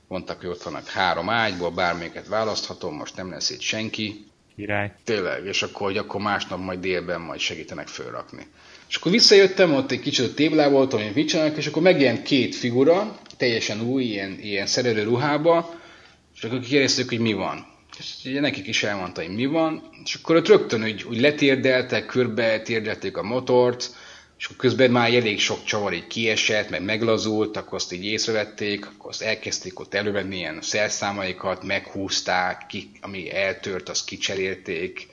[0.08, 4.28] mondták, hogy ott vannak három ágyból, bármelyiket választhatom, most nem lesz itt senki.
[4.56, 4.94] Király.
[5.04, 8.48] Tényleg, és akkor, hogy akkor másnap majd délben majd segítenek fölrakni.
[8.90, 12.22] És akkor visszajöttem, ott egy kicsit a téblá voltam, hogy mit csinálnak, és akkor megjelent
[12.22, 15.74] két figura, teljesen új, ilyen, ilyen szerelő ruhába,
[16.36, 17.69] és akkor kérdeztük, hogy mi van
[18.00, 22.06] és ugye nekik is elmondta, hogy mi van, és akkor ott rögtön úgy, úgy letérdeltek,
[22.06, 23.96] körbe térdelték a motort,
[24.38, 28.86] és akkor közben már elég sok csavar így kiesett, meg meglazult, akkor azt így észrevették,
[28.86, 35.08] akkor azt elkezdték ott elővenni ilyen szerszámaikat, meghúzták, ki, ami eltört, azt kicserélték,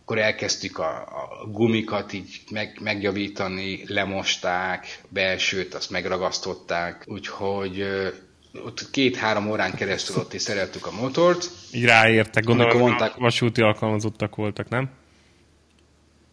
[0.00, 7.86] akkor elkezdtük a, a gumikat így meg, megjavítani, lemosták, belsőt azt megragasztották, úgyhogy
[8.62, 11.50] ott két-három órán keresztül ott is szereltük a motort.
[11.72, 14.90] Így ráértek, gondolom, mondták, vasúti alkalmazottak voltak, nem?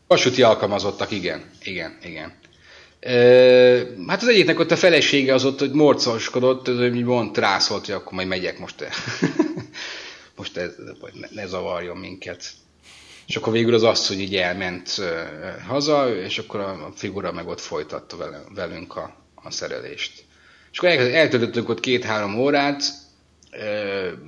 [0.07, 2.33] Vasúti alkalmazottak, igen, igen, igen.
[2.99, 3.13] E,
[4.07, 8.13] hát az egyiknek ott a felesége az ott, hogy morcoskodott, hogy mond, rászolt, hogy akkor
[8.13, 8.85] majd megyek most.
[10.37, 10.75] most ez,
[11.13, 12.51] ne, ne zavarjon minket.
[13.27, 15.01] És akkor végül az asszony így elment
[15.67, 18.17] haza, és akkor a figura meg ott folytatta
[18.55, 20.23] velünk a, a szerelést.
[20.71, 22.83] És akkor eltöltöttünk ott két-három órát,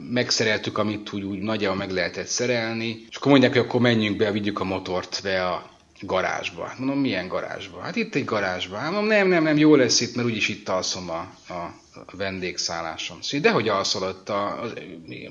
[0.10, 4.32] megszereltük, amit úgy, úgy nagyjából meg lehetett szerelni, és akkor mondják, hogy akkor menjünk be,
[4.32, 5.72] vigyük a motort be a
[6.02, 6.66] garázsba.
[6.66, 7.80] Hát mondom, milyen garázsba?
[7.80, 8.76] Hát itt egy garázsba.
[8.76, 11.20] Hát mondom, nem, nem, nem, jó lesz itt, mert úgyis itt alszom a,
[11.54, 11.82] a,
[12.12, 13.18] vendégszálláson.
[13.22, 14.68] Szóval, dehogy alszol ott, a, a,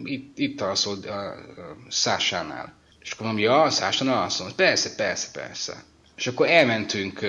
[0.04, 1.36] itt, itt alszol a, a
[1.88, 2.74] Szásánál.
[3.00, 4.48] És akkor mondom, ja, Szásánál alszom.
[4.56, 5.82] Persze, persze, persze.
[6.16, 7.20] És akkor elmentünk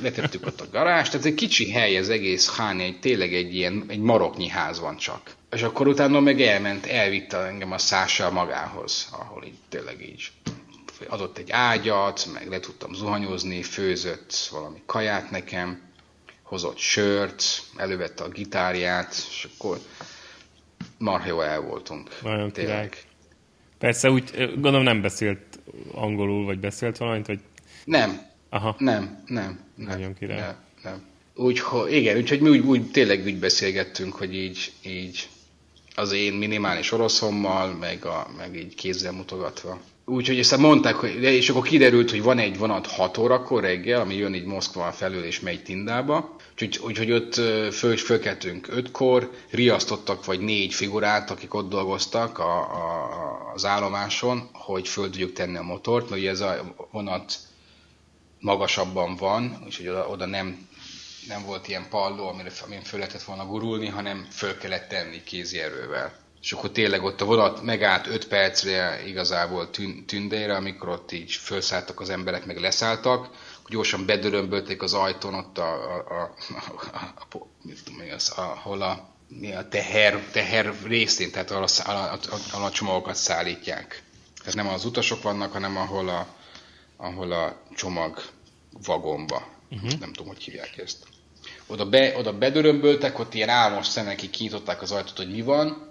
[0.00, 3.84] letettük ott a garást, tehát egy kicsi hely az egész Háni, egy, tényleg egy ilyen,
[3.88, 5.34] egy maroknyi ház van csak.
[5.50, 10.30] És akkor utána meg elment, elvitte engem a szással magához, ahol így tényleg így
[11.08, 15.82] adott egy ágyat, meg le tudtam zuhanyozni, főzött valami kaját nekem,
[16.42, 17.44] hozott sört,
[17.76, 19.78] elővette a gitárját, és akkor
[20.98, 22.10] marha jó el voltunk.
[22.22, 22.88] Nagyon tényleg.
[22.88, 23.04] Király.
[23.78, 25.58] Persze úgy, gondolom nem beszélt
[25.94, 27.40] angolul, vagy beszélt valamit, vagy...
[27.84, 28.74] Nem, Aha.
[28.78, 29.60] Nem, nem.
[29.74, 30.38] nem Nagyon király.
[30.38, 31.02] Nem, nem.
[31.34, 35.28] Úgyhogy, igen, úgyhogy mi úgy, úgy, tényleg úgy beszélgettünk, hogy így, így
[35.94, 39.80] az én minimális oroszommal, meg, a, meg így kézzel mutogatva.
[40.04, 44.14] Úgyhogy ezt mondták, hogy, és akkor kiderült, hogy van egy vonat 6 órakor reggel, ami
[44.14, 46.36] jön így Moszkva felől és megy Tindába.
[46.52, 47.34] Úgyhogy, úgyhogy ott
[47.74, 54.88] föl, fölkeltünk 5-kor, riasztottak vagy négy figurát, akik ott dolgoztak a, a, az állomáson, hogy
[54.88, 57.38] föl tudjuk tenni a motort, mert ugye ez a vonat
[58.42, 60.68] magasabban van, úgyhogy oda, oda nem,
[61.28, 65.60] nem volt ilyen palló, amire, amin föl lehetett volna gurulni, hanem föl kellett tenni kézi
[65.60, 66.20] erővel.
[66.42, 69.70] És akkor tényleg ott a vonat megállt 5 percre igazából
[70.06, 73.28] tündére, amikor ott így felszálltak az emberek, meg leszálltak,
[73.68, 76.32] gyorsan bedörömbölték az ajtón ott a, a, a,
[76.92, 78.90] a, a, az, ahol a,
[79.56, 82.18] a teher, teher részén, tehát ahol a, a, a,
[82.52, 84.02] a, a csomagokat szállítják.
[84.38, 86.26] Tehát nem az utasok vannak, hanem ahol a,
[87.02, 88.22] ahol a csomag
[88.84, 89.98] vagomba, uh-huh.
[89.98, 91.06] nem tudom, hogy hívják ezt.
[91.66, 95.90] Oda, be, oda bedörömböltek, ott ilyen álmos szemekig kinyitották az ajtót, hogy mi van,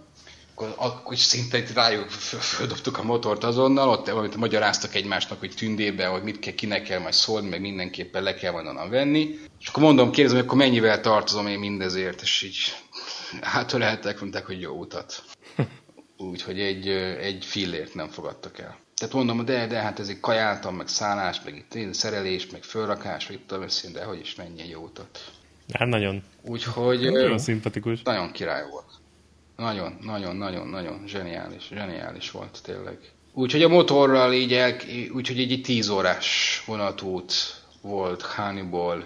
[0.56, 6.24] akkor, akkor szinte rájuk földobtuk a motort azonnal, ott amit magyaráztak egymásnak, hogy tündébe, hogy
[6.24, 9.40] mit kell, kinek kell majd szólni, meg mindenképpen le kell majd onnan venni.
[9.60, 12.76] És akkor mondom, kérdezem, hogy akkor mennyivel tartozom én mindezért, és így
[13.42, 15.24] hátöleltek, mondták, hogy jó utat.
[16.32, 16.88] Úgyhogy egy,
[17.20, 18.78] egy fillért nem fogadtak el.
[19.02, 23.40] Tehát mondom, de, de hát ezek kajáltam, meg szállás, meg itt szerelés, meg fölrakás, vagy
[23.48, 25.32] tudom összén, de hogy is menjen jó utat.
[25.74, 26.24] Hát nagyon.
[26.42, 27.12] Úgyhogy...
[27.12, 28.02] Nagyon szimpatikus.
[28.02, 28.90] Nagyon király volt.
[29.58, 32.98] Nagyon, nagyon, nagyon, nagyon zseniális, zseniális volt tényleg.
[33.34, 34.76] Úgyhogy a motorral így, el,
[35.14, 37.34] úgyhogy egy 10 órás vonatút
[37.82, 39.06] volt Hániból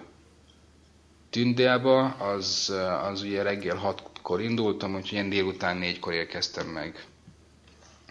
[1.29, 2.73] Tündébe, az,
[3.09, 7.05] az ugye reggel 6-kor indultam, úgyhogy ilyen délután 4-kor érkeztem meg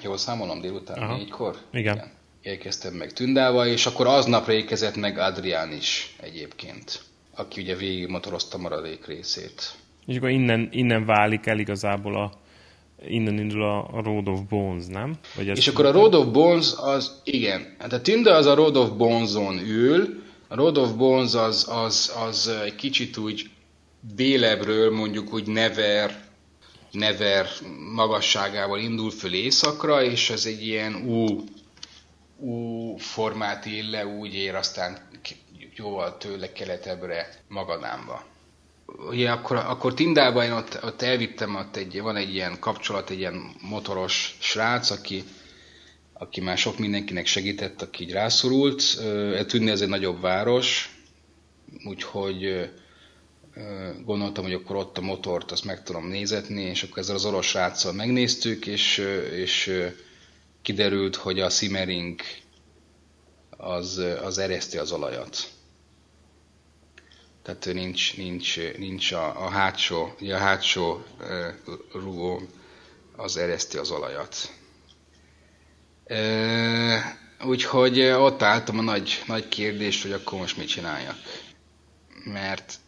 [0.03, 1.17] Jól számolom délután Aha.
[1.17, 1.57] négykor?
[1.73, 1.95] Igen.
[1.95, 2.11] Igen.
[2.43, 7.03] Érkeztem meg Tündába, és akkor aznapra érkezett meg Adrián is egyébként,
[7.35, 9.75] aki ugye végig motorozta maradék részét.
[10.07, 12.33] És akkor innen, innen válik el igazából a,
[13.09, 15.15] innen indul a, a Road of Bones, nem?
[15.37, 18.77] Vagy és akkor a Road of Bones az, igen, hát a Tünde az a Road
[18.77, 23.51] of Bones-on ül, a Road of Bones az, az, az egy kicsit úgy
[24.15, 26.25] délebről mondjuk úgy Never,
[26.95, 27.47] Never
[27.95, 31.45] magasságával indul föl északra, és ez egy ilyen U,
[32.39, 34.99] U formát él le, úgy ér aztán
[35.77, 38.25] jóval tőle keletebbre Magadámba.
[39.09, 43.19] Ugye akkor, akkor Tindában én ott, ott elvittem, ott egy, van egy ilyen kapcsolat, egy
[43.19, 45.25] ilyen motoros srác, aki,
[46.13, 48.83] aki már sok mindenkinek segített, aki így rászorult.
[49.47, 50.91] Tűnni ez egy nagyobb város,
[51.85, 52.71] úgyhogy
[54.05, 57.47] gondoltam, hogy akkor ott a motort azt meg tudom nézetni, és akkor ezzel az orosz
[57.47, 58.99] sráccal megnéztük, és,
[59.33, 59.83] és
[60.63, 62.21] kiderült, hogy a Simmering
[63.51, 65.53] az, az ereszti az olajat.
[67.43, 71.59] Tehát nincs, nincs, nincs a, a hátsó, a hátsó e,
[73.17, 74.53] az ereszti az olajat.
[76.05, 81.17] E, úgyhogy ott álltam a nagy, nagy kérdést, hogy akkor most mit csináljak.
[82.25, 82.79] Mert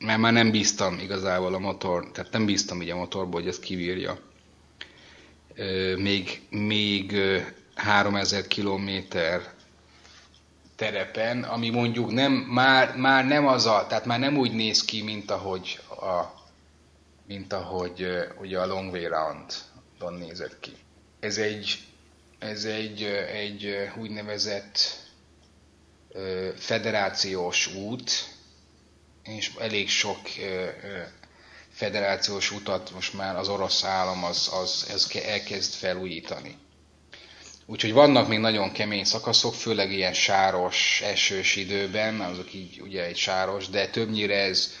[0.00, 3.58] mert már nem bíztam igazából a motor, tehát nem bíztam így a motorból, hogy ez
[3.58, 4.18] kivírja.
[5.96, 7.16] Még, még
[7.74, 9.52] 3000 kilométer
[10.76, 15.02] terepen, ami mondjuk nem, már, már nem az a, tehát már nem úgy néz ki,
[15.02, 16.24] mint ahogy a,
[17.26, 18.06] mint ahogy
[18.40, 20.72] ugye a Long Way Round-on nézett ki.
[21.20, 21.78] Ez egy,
[22.38, 24.78] ez egy, egy úgynevezett
[26.56, 28.29] federációs út,
[29.24, 30.18] és elég sok
[31.72, 36.56] federációs utat most már az orosz állam az, az, az elkezd felújítani.
[37.66, 43.16] Úgyhogy vannak még nagyon kemény szakaszok, főleg ilyen sáros, esős időben, azok így ugye egy
[43.16, 44.72] sáros, de többnyire ez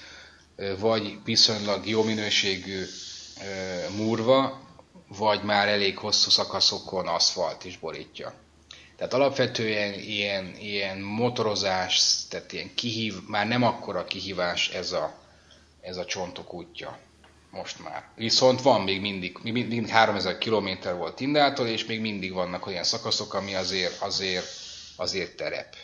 [0.78, 2.84] vagy viszonylag jó minőségű
[3.96, 4.60] murva,
[5.08, 8.34] vagy már elég hosszú szakaszokon aszfalt is borítja.
[9.00, 15.14] Tehát alapvetően ilyen, ilyen motorozás, tehát ilyen kihív, már nem akkora kihívás ez a,
[15.80, 16.98] ez a csontok útja
[17.50, 18.08] most már.
[18.14, 22.84] Viszont van még mindig, még mindig 3000 km volt Tindától, és még mindig vannak olyan
[22.84, 24.46] szakaszok, ami azért, azért,
[24.96, 25.76] azért terep.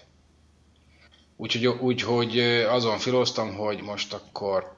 [1.37, 2.39] Úgyhogy, úgyhogy
[2.69, 4.77] azon filoztam, hogy most akkor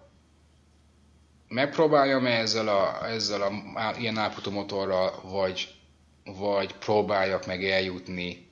[1.48, 3.52] megpróbáljam -e ezzel a, ezzel a
[3.98, 5.77] ilyen állapotú motorral, vagy,
[6.36, 8.48] vagy próbáljak meg eljutni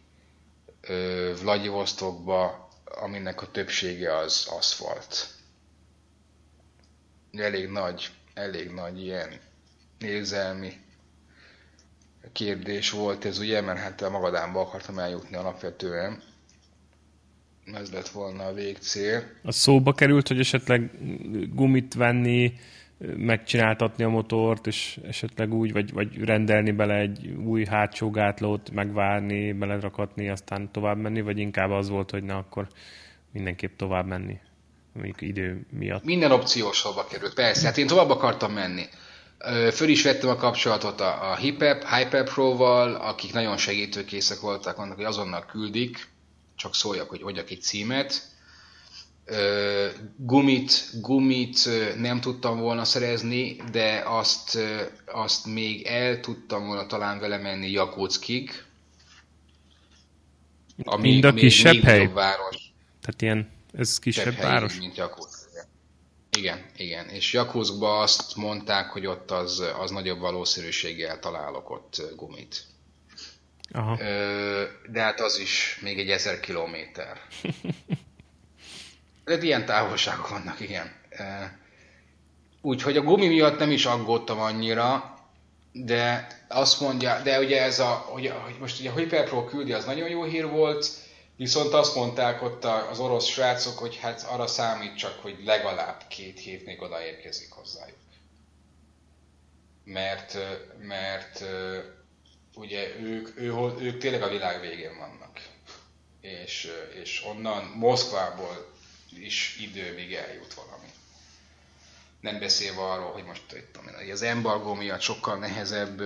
[1.41, 5.35] Vladivostokba, aminek a többsége az aszfalt.
[7.33, 9.31] Elég nagy elég nagy ilyen
[9.99, 10.73] érzelmi
[12.33, 16.23] kérdés volt ez ugye, mert hát a Magadánba akartam eljutni alapvetően.
[17.65, 19.23] Ez lett volna a végcél.
[19.43, 20.91] A szóba került, hogy esetleg
[21.55, 22.59] gumit venni,
[23.17, 29.53] megcsináltatni a motort, és esetleg úgy, vagy, vagy rendelni bele egy új hátsó gátlót, megvárni,
[29.53, 32.69] belerakatni, aztán tovább menni, vagy inkább az volt, hogy na akkor
[33.33, 34.39] mindenképp tovább menni
[34.97, 36.05] mondjuk idő miatt.
[36.05, 37.67] Minden opció sorba került, persze.
[37.67, 38.85] Hát én tovább akartam menni.
[39.73, 44.97] Föl is vettem a kapcsolatot a, a Hypep, Hypep Pro-val, akik nagyon segítőkészek voltak, mondnak,
[44.97, 46.09] hogy azonnal küldik,
[46.57, 48.23] csak szóljak, hogy adjak egy címet.
[50.17, 54.59] Gumit, gumit nem tudtam volna szerezni, de azt,
[55.07, 58.65] azt még el tudtam volna talán vele menni Jakóckig.
[60.85, 62.07] Ami, Mind a kisebb hely?
[62.07, 62.73] Város.
[63.01, 64.79] Tehát ilyen ez kisebb helyi, város?
[64.79, 65.49] mint Jakutsk.
[66.37, 67.09] Igen, igen.
[67.09, 72.65] És Jakutskban azt mondták, hogy ott az, az nagyobb valószínűséggel találok ott gumit.
[73.73, 73.97] Aha.
[74.91, 77.21] De hát az is még egy ezer kilométer.
[79.27, 80.93] De ilyen távolságok vannak, igen.
[82.61, 85.19] Úgyhogy a gumi miatt nem is aggódtam annyira,
[85.73, 89.85] de azt mondja, de ugye ez a, hogy, hogy most ugye a Hyperpro küldi, az
[89.85, 90.87] nagyon jó hír volt,
[91.37, 96.39] Viszont azt mondták ott az orosz srácok, hogy hát arra számít csak, hogy legalább két
[96.41, 97.97] hét még odaérkezik hozzájuk.
[99.85, 100.39] Mert,
[100.79, 101.45] mert
[102.55, 105.41] ugye ők, ő, ők tényleg a világ végén vannak.
[106.21, 106.71] És,
[107.03, 108.75] és onnan Moszkvából
[109.19, 110.87] is idő, még eljut valami.
[112.21, 113.79] Nem beszélve arról, hogy most itt,
[114.13, 116.03] az embargó miatt sokkal nehezebb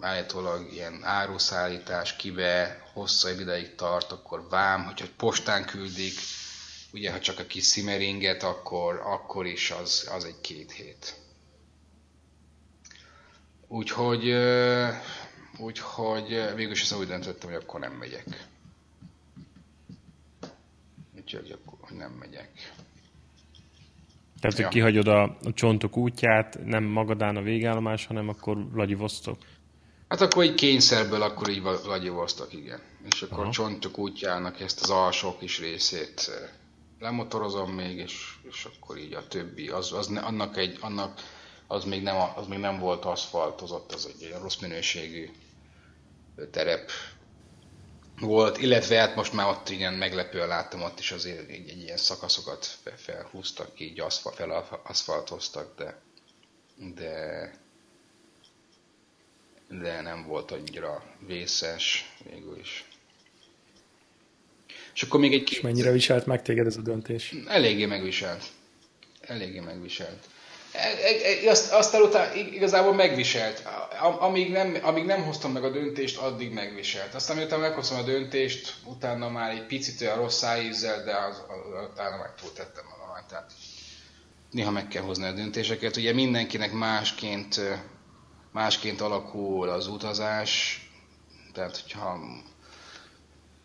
[0.00, 6.12] állítólag ilyen áruszállítás kibe hosszabb ideig tart, akkor vám, hogyha postán küldik,
[6.92, 11.16] ugye ha csak a kis szimeringet, akkor, akkor is az, az egy két hét.
[13.66, 14.30] Úgyhogy,
[15.58, 18.46] úgyhogy végül is úgy döntöttem, hogy akkor nem megyek.
[21.16, 22.50] Úgyhogy akkor nem megyek.
[24.40, 24.68] Tehát, hogy ja.
[24.68, 29.38] kihagyod a, a csontok útját, nem Magadán a végállomás, hanem akkor Vladivostok?
[30.08, 32.80] Hát akkor egy kényszerből akkor így Vladivostok, igen.
[33.12, 33.50] És akkor Aha.
[33.50, 36.48] csontok útjának ezt az alsó kis részét eh,
[37.00, 41.20] lemotorozom még, és, és akkor így a többi, az, az ne, annak egy, annak
[41.66, 45.28] az még, nem, az még nem volt aszfaltozott, az egy rossz minőségű
[46.50, 46.90] terep
[48.20, 51.96] volt, illetve hát most már ott ilyen meglepően láttam, ott is azért egy, egy ilyen
[51.96, 56.00] szakaszokat felhúztak, így aszfalt, felaszfaltoztak, de,
[56.94, 57.52] de,
[59.68, 62.84] de nem volt annyira vészes végül is.
[64.94, 65.52] És akkor még egy...
[65.52, 67.34] És mennyire viselt meg téged ez a döntés?
[67.46, 68.44] Eléggé megviselt.
[69.20, 70.28] Eléggé megviselt.
[71.48, 73.62] Azt, aztán utána igazából megviselt.
[74.18, 77.14] Amíg nem, amíg nem hoztam meg a döntést, addig megviselt.
[77.14, 81.42] Aztán miután meghoztam a döntést, utána már egy picit olyan rossz szájízzel, de az,
[81.92, 82.98] utána meg túltettem magam.
[83.28, 83.52] Tehát
[84.50, 85.96] néha meg kell hozni a döntéseket.
[85.96, 87.60] Ugye mindenkinek másként,
[88.52, 90.82] másként alakul az utazás,
[91.52, 92.18] tehát hogyha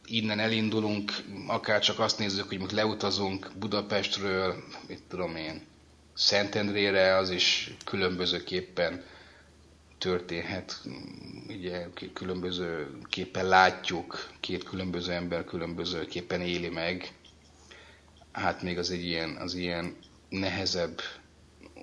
[0.06, 1.12] innen elindulunk,
[1.48, 5.72] akár csak azt nézzük, hogy most leutazunk Budapestről, mit tudom én,
[6.14, 9.04] Szentendrére, az is különbözőképpen
[9.98, 10.82] történhet.
[11.48, 17.14] Ugye különböző képen látjuk, két különböző ember különböző képen éli meg.
[18.32, 19.96] Hát még az egy ilyen, az ilyen
[20.30, 21.02] nehezebb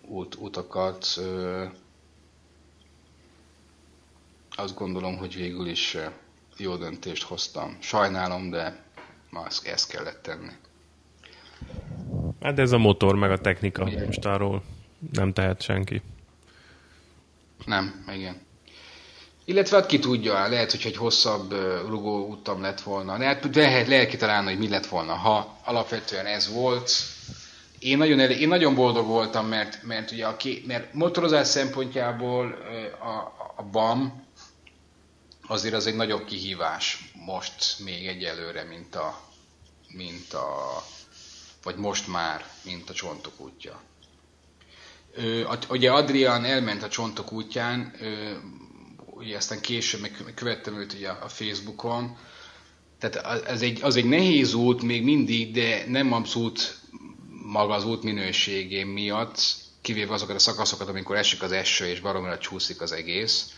[0.08, 1.06] út, utakat
[4.50, 5.96] azt gondolom, hogy végül is
[6.56, 7.76] jó döntést hoztam.
[7.80, 8.84] Sajnálom, de
[9.30, 10.52] ma ezt kellett tenni.
[12.40, 14.04] Hát ez a motor, meg a technika, Ugye?
[14.04, 14.62] most arról
[15.12, 16.02] nem tehet senki.
[17.64, 18.48] Nem, igen.
[19.44, 21.54] Illetve hát ki tudja, lehet, hogy egy hosszabb
[21.88, 23.16] rugó utam lett volna.
[23.16, 26.92] Lehet, lehet, lehet kitalálni, hogy mi lett volna, ha alapvetően ez volt.
[27.78, 32.58] Én nagyon, elég, én nagyon boldog voltam, mert, mert, ugye a ké, mert motorozás szempontjából
[33.00, 33.14] a,
[33.56, 34.24] a BAM
[35.46, 39.20] azért az egy nagyobb kihívás most még egyelőre, mint a,
[39.88, 40.82] mint a
[41.62, 43.82] vagy most már, mint a csontok útja.
[45.68, 47.94] Ugye Adrian elment a csontok útján,
[48.96, 52.16] ugye aztán később meg követtem őt ugye a Facebookon,
[52.98, 56.78] tehát az egy, az egy nehéz út még mindig, de nem abszolút
[57.42, 59.40] maga az út minőségén miatt,
[59.80, 63.54] kivéve azokat a szakaszokat, amikor esik az eső és baromira csúszik az egész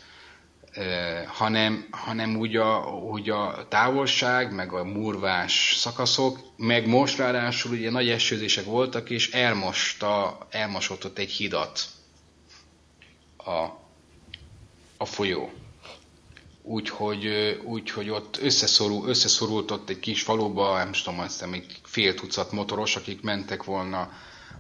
[1.27, 2.79] hanem, hanem úgy a,
[3.11, 9.31] úgy a távolság, meg a murvás szakaszok, meg most ráadásul ugye nagy esőzések voltak, és
[9.31, 11.85] elmosta, elmosott ott egy hidat
[13.37, 13.67] a,
[14.97, 15.53] a folyó.
[16.63, 17.27] Úgyhogy,
[17.65, 22.53] úgyhogy ott összeszorul, összeszorult ott egy kis faluba, nem tudom, azt hiszem, egy fél tucat
[22.53, 24.11] motoros, akik mentek volna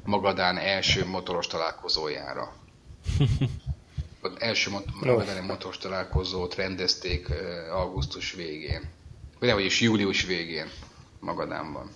[0.04, 2.52] Magadán első motoros találkozójára.
[4.22, 4.70] az első
[5.00, 7.28] Magdalena Motors találkozót rendezték
[7.70, 8.80] augusztus végén.
[9.38, 10.70] Vagy nem, vagyis július végén
[11.20, 11.90] Magadánban.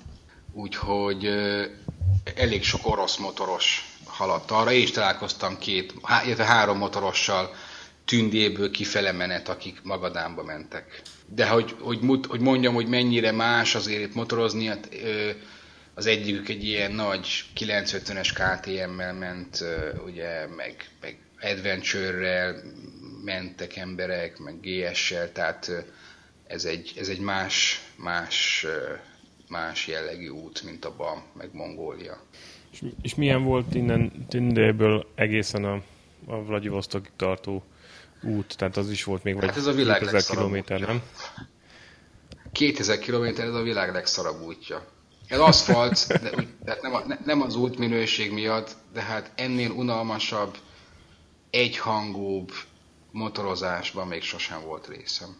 [0.53, 1.27] Úgyhogy
[2.35, 4.72] elég sok orosz motoros haladt arra.
[4.72, 7.55] Én is találkoztam két, illetve három motorossal
[8.05, 11.03] tündéből kifele menet, akik Magadánba mentek.
[11.27, 14.89] De hogy, hogy, hogy mondjam, hogy mennyire más azért itt motorozni, hát,
[15.95, 19.64] az egyikük egy ilyen nagy 950-es KTM-mel ment,
[20.05, 22.62] ugye, meg, meg adventure-rel
[23.24, 25.70] mentek emberek, meg GS-sel, tehát
[26.47, 28.66] ez egy, ez egy más, más,
[29.49, 32.22] más jellegű út, mint a BAM, meg Mongólia.
[32.72, 35.82] És, és milyen volt innen Tindéből egészen a,
[36.26, 37.64] a Vladivostokig tartó
[38.22, 38.57] út?
[38.57, 41.03] Tehát az is volt még hát ez a világ 2000 kilométer, nem?
[42.53, 44.84] 2000 kilométer, ez a világ legszarabb útja.
[45.28, 49.70] Ez aszfalt, de úgy, tehát nem, a, nem az út minőség miatt, de hát ennél
[49.70, 50.57] unalmasabb,
[51.51, 52.53] egyhangúbb
[53.11, 55.36] motorozásban még sosem volt részem.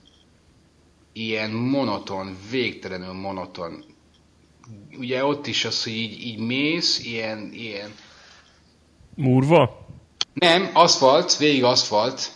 [1.13, 3.85] Ilyen monoton, végtelenül monoton.
[4.99, 7.95] Ugye ott is az, hogy így, így mész, ilyen, ilyen...
[9.15, 9.87] Murva?
[10.35, 12.33] Nem, aszfalt, végig aszfalt.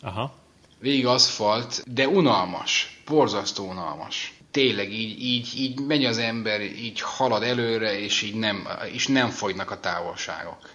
[0.00, 0.34] Aha.
[0.78, 4.34] Végig aszfalt, de unalmas, borzasztó unalmas.
[4.50, 9.28] Tényleg így, így, így megy az ember, így halad előre, és így nem, és nem
[9.28, 10.70] fogynak a távolságok.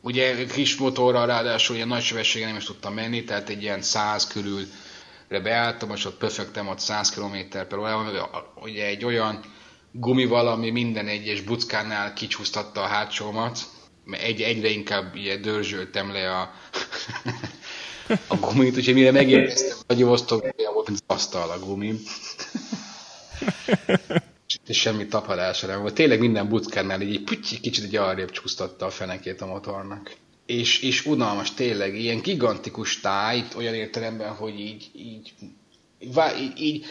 [0.00, 4.26] Ugye kis motorral ráadásul ilyen nagy sebességen nem is tudtam menni, tehát egy ilyen 100
[4.26, 9.40] körülre beálltam, és ott pöfögtem ott 100 km per órában, ugye egy olyan
[9.92, 13.58] gumi valami minden egyes buckánál kicsúsztatta a hátsómat,
[14.10, 16.50] egy, egyre inkább ugye dörzsöltem le a,
[18.28, 22.00] a gumit, úgyhogy mire megérkeztem, osztok, olyan volt, mint az asztal a gumim
[24.66, 25.94] és semmi tapadása nem volt.
[25.94, 30.14] Tényleg minden buckánál így pütyi, kicsit egy arrébb csúsztatta a fenekét a motornak.
[30.46, 35.32] És, és unalmas tényleg, ilyen gigantikus táj, olyan értelemben, hogy így, így,
[35.98, 36.84] így,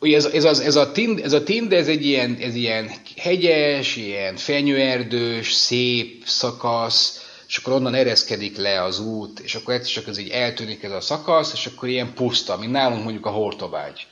[0.00, 2.90] így ez, ez, az, ez, a tind, ez a tind, ez egy ilyen, ez ilyen
[3.16, 9.92] hegyes, ilyen fenyőerdős, szép szakasz, és akkor onnan ereszkedik le az út, és akkor egyszer
[9.92, 13.30] csak ez így eltűnik ez a szakasz, és akkor ilyen puszta, mint nálunk mondjuk a
[13.30, 14.06] Hortobágy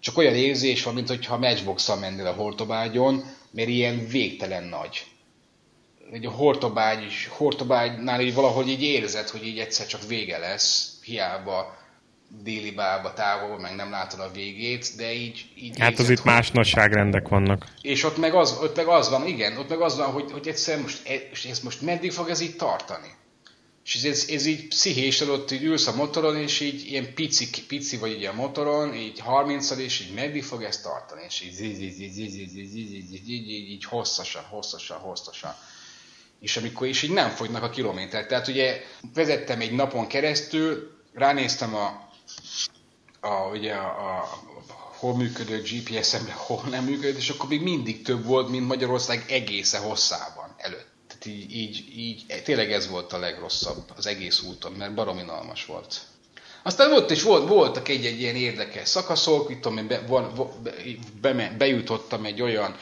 [0.00, 5.04] csak olyan érzés van, mintha matchbox mennél a hortobágyon, mert ilyen végtelen nagy.
[6.12, 11.78] Egy a hortobágy, hortobágynál így valahogy így érzed, hogy így egyszer csak vége lesz, hiába
[12.42, 15.46] déli bába távol, meg nem látod a végét, de így...
[15.56, 16.32] így hát érzed, az itt hogy...
[16.32, 17.64] más nagyságrendek vannak.
[17.80, 20.48] És ott meg, az, ott meg az van, igen, ott meg az van, hogy, hogy
[20.48, 23.18] egyszer most, e- ez most meddig fog ez így tartani?
[23.84, 27.96] És ez, ez így pszichés ott így ülsz a motoron, és így ilyen pici, pici
[27.96, 31.82] vagy ugye a motoron, így 30 és így meddig fog ezt tartani, és így, így,
[31.82, 35.54] így, így, így, így, így, így, így, így, így, így hosszasan, hosszasan, hosszasan.
[36.40, 38.26] És amikor is így nem fogynak a kilométer.
[38.26, 38.82] Tehát ugye
[39.14, 42.10] vezettem egy napon keresztül, ránéztem a,
[43.20, 44.40] a, ugye a, a
[45.00, 49.78] hol működő GPS-emre, hol nem működött, és akkor még mindig több volt, mint Magyarország egésze
[49.78, 50.89] hosszában előtt.
[51.24, 56.00] Így, így, így, tényleg ez volt a legrosszabb az egész úton, mert baromi nalmas volt.
[56.62, 60.00] Aztán ott is volt, voltak egy-egy ilyen érdekes szakaszok, itt tudom, be,
[61.20, 62.76] be, be, bejutottam egy olyan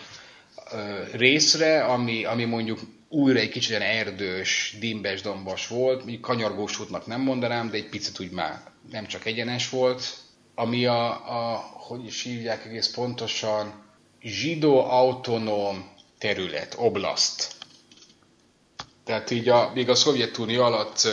[0.73, 7.07] ö, részre, ami, ami mondjuk újra egy kicsit erdős, dimbes, dombos volt, mondjuk kanyargós útnak
[7.07, 10.17] nem mondanám, de egy picit úgy már nem csak egyenes volt,
[10.55, 13.87] ami a, a hogy is hívják egész pontosan,
[14.21, 17.57] zsidó autonóm terület, oblast.
[19.09, 21.09] Tehát így a, még a Szovjetunió alatt,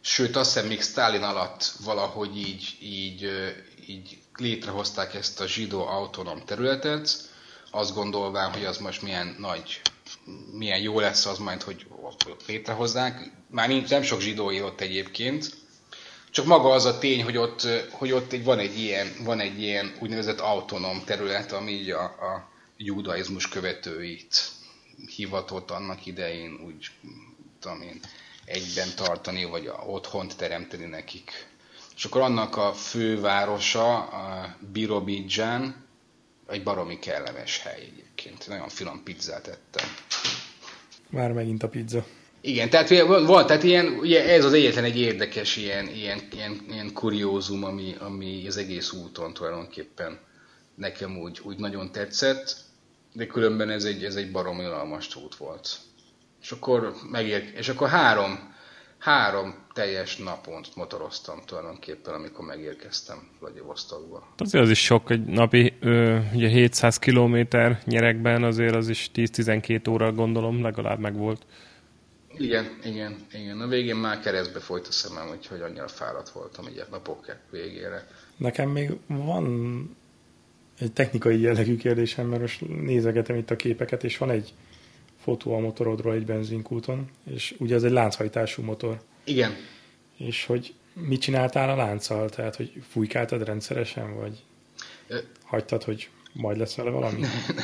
[0.00, 3.30] sőt azt hiszem még Stalin alatt valahogy így, így,
[3.86, 7.10] így létrehozták ezt a zsidó autonóm területet,
[7.70, 9.80] azt gondolván, hogy az most milyen nagy,
[10.52, 11.86] milyen jó lesz az majd, hogy
[12.46, 13.30] létrehozzák.
[13.50, 15.54] Már nincs, nem sok zsidó él ott egyébként,
[16.30, 19.62] csak maga az a tény, hogy ott, hogy ott egy, van, egy ilyen, van egy
[19.62, 24.54] ilyen úgynevezett autonóm terület, ami így a, a judaizmus követőit
[25.16, 26.90] hivatott annak idején úgy,
[27.60, 28.00] tudom én,
[28.44, 31.30] egyben tartani, vagy otthont teremteni nekik.
[31.96, 35.84] És akkor annak a fővárosa, a Birobidzsán,
[36.48, 38.48] egy baromi kellemes hely egyébként.
[38.48, 39.88] Nagyon finom pizzát ettem.
[41.10, 42.06] Már megint a pizza.
[42.40, 46.92] Igen, tehát van, tehát ilyen, ugye ez az egyetlen egy érdekes ilyen, ilyen, ilyen, ilyen
[46.92, 50.18] kuriózum, ami, ami az egész úton tulajdonképpen
[50.74, 52.56] nekem úgy, úgy nagyon tetszett,
[53.16, 55.78] de különben ez egy, ez egy barom unalmas út volt.
[56.42, 58.54] És akkor, megér, és akkor három,
[58.98, 64.28] három teljes napont motoroztam tulajdonképpen, amikor megérkeztem Vladivostokba.
[64.36, 69.90] Azért az is sok, egy napi ö, ugye 700 kilométer nyerekben, azért az is 10-12
[69.90, 71.46] óra gondolom legalább meg volt.
[72.38, 73.60] Igen, igen, igen.
[73.60, 78.06] A végén már keresztbe folyt a szemem, úgyhogy annyira fáradt voltam így a napok végére.
[78.36, 79.44] Nekem még van
[80.78, 84.52] egy technikai jellegű kérdésem, mert most nézegetem itt a képeket, és van egy
[85.22, 89.00] fotó a motorodról egy benzinkúton, és ugye ez egy lánchajtású motor.
[89.24, 89.54] Igen.
[90.16, 92.28] És hogy mit csináltál a lánccal?
[92.28, 94.42] Tehát, hogy fújkáltad rendszeresen, vagy
[95.44, 97.20] hagytad, hogy majd lesz vele valami?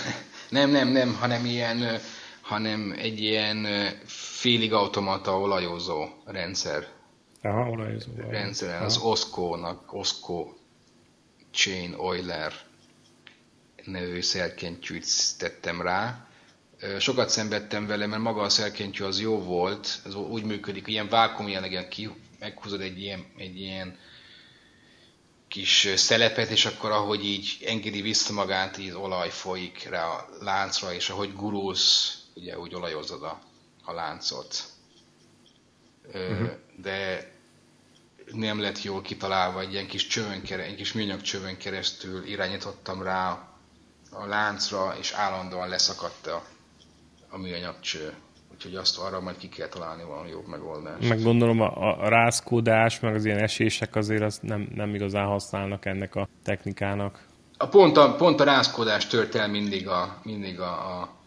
[0.51, 2.01] nem, nem, nem, hanem ilyen
[2.43, 3.67] hanem egy ilyen
[4.05, 6.87] félig automata olajozó rendszer.
[7.43, 8.11] Aha, olajozó.
[8.29, 10.53] Rendszer, az Osco-nak, Osco
[11.51, 12.53] Chain Oiler
[13.85, 16.27] nevű szerkentyűt tettem rá.
[16.99, 21.49] Sokat szenvedtem vele, mert maga a szerkentyű az jó volt, ez úgy működik, ilyen vákum
[21.49, 23.99] jelegen ki, meghúzod egy ilyen, egy ilyen
[25.49, 30.93] kis szelepet, és akkor ahogy így engedi vissza magát, így olaj folyik rá a láncra,
[30.95, 33.43] és ahogy gurulsz, ugye úgy olajozod a,
[33.85, 34.65] a láncot.
[36.15, 36.51] Uh-huh.
[36.77, 37.31] De
[38.33, 43.52] nem lett jól kitalálva, egy ilyen kis csövön, egy kis műanyag csövön keresztül irányítottam rá
[44.13, 46.43] a láncra, és állandóan leszakadt a,
[47.31, 48.13] a műanyag cső.
[48.53, 51.09] Úgyhogy azt arra majd ki kell találni valami jobb megoldást.
[51.09, 55.85] Meg gondolom a, a rázkódás, meg az ilyen esések azért azt nem, nem igazán használnak
[55.87, 57.19] ennek a technikának.
[57.57, 61.21] A pont a, pont a rázkódás tört el mindig a, mindig a, a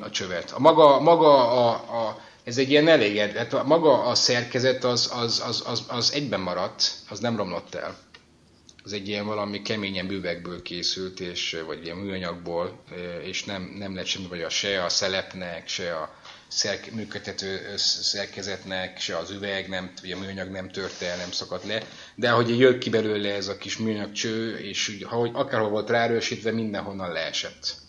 [0.00, 0.50] a csövet.
[0.50, 5.42] A maga, maga a, a, ez egy ilyen elég, hát maga a szerkezet az, az,
[5.46, 7.96] az, az, az egyben maradt, az nem romlott el.
[8.84, 12.84] Az egy ilyen valami keményen üvegből készült, és, vagy ilyen műanyagból,
[13.22, 16.14] és nem, nem lett semmi, vagy a se a szelepnek, se a
[16.48, 21.64] szerk, működtető szerkezetnek, se az üveg, nem, vagy a műanyag nem tört el, nem szakadt
[21.64, 21.82] le,
[22.14, 26.50] de ahogy jött ki belőle ez a kis műanyag cső, és ahogy akárhol volt ráerősítve,
[26.50, 27.79] mindenhonnan leesett.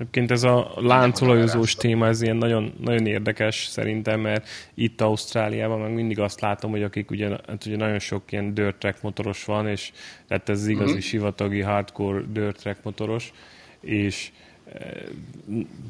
[0.00, 5.92] Egyébként ez a láncolajozós téma, ez ilyen nagyon, nagyon érdekes szerintem, mert itt Ausztráliában meg
[5.92, 9.68] mindig azt látom, hogy akik ugye, hát ugye nagyon sok ilyen dirt track motoros van,
[9.68, 9.92] és
[10.28, 11.00] tehát ez igazi mm-hmm.
[11.00, 13.32] sivatagi hardcore dirt track motoros,
[13.80, 14.30] és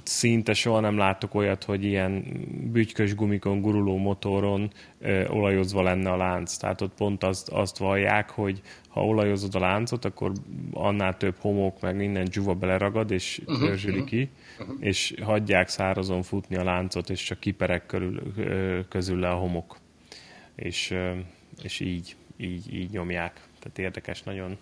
[0.03, 2.25] szinte soha nem látok olyat, hogy ilyen
[2.73, 6.57] bütykös gumikon guruló motoron ö, olajozva lenne a lánc.
[6.57, 10.33] Tehát ott pont azt, azt vallják, hogy ha olajozod a láncot, akkor
[10.73, 14.77] annál több homok, meg minden dzsuva beleragad, és törzsöli uh-huh, ki, uh-huh.
[14.81, 19.79] és hagyják szárazon futni a láncot, és csak kiperek körül, ö, közül le a homok.
[20.55, 21.13] És, ö,
[21.63, 23.41] és így, így, így nyomják.
[23.59, 24.57] Tehát érdekes nagyon.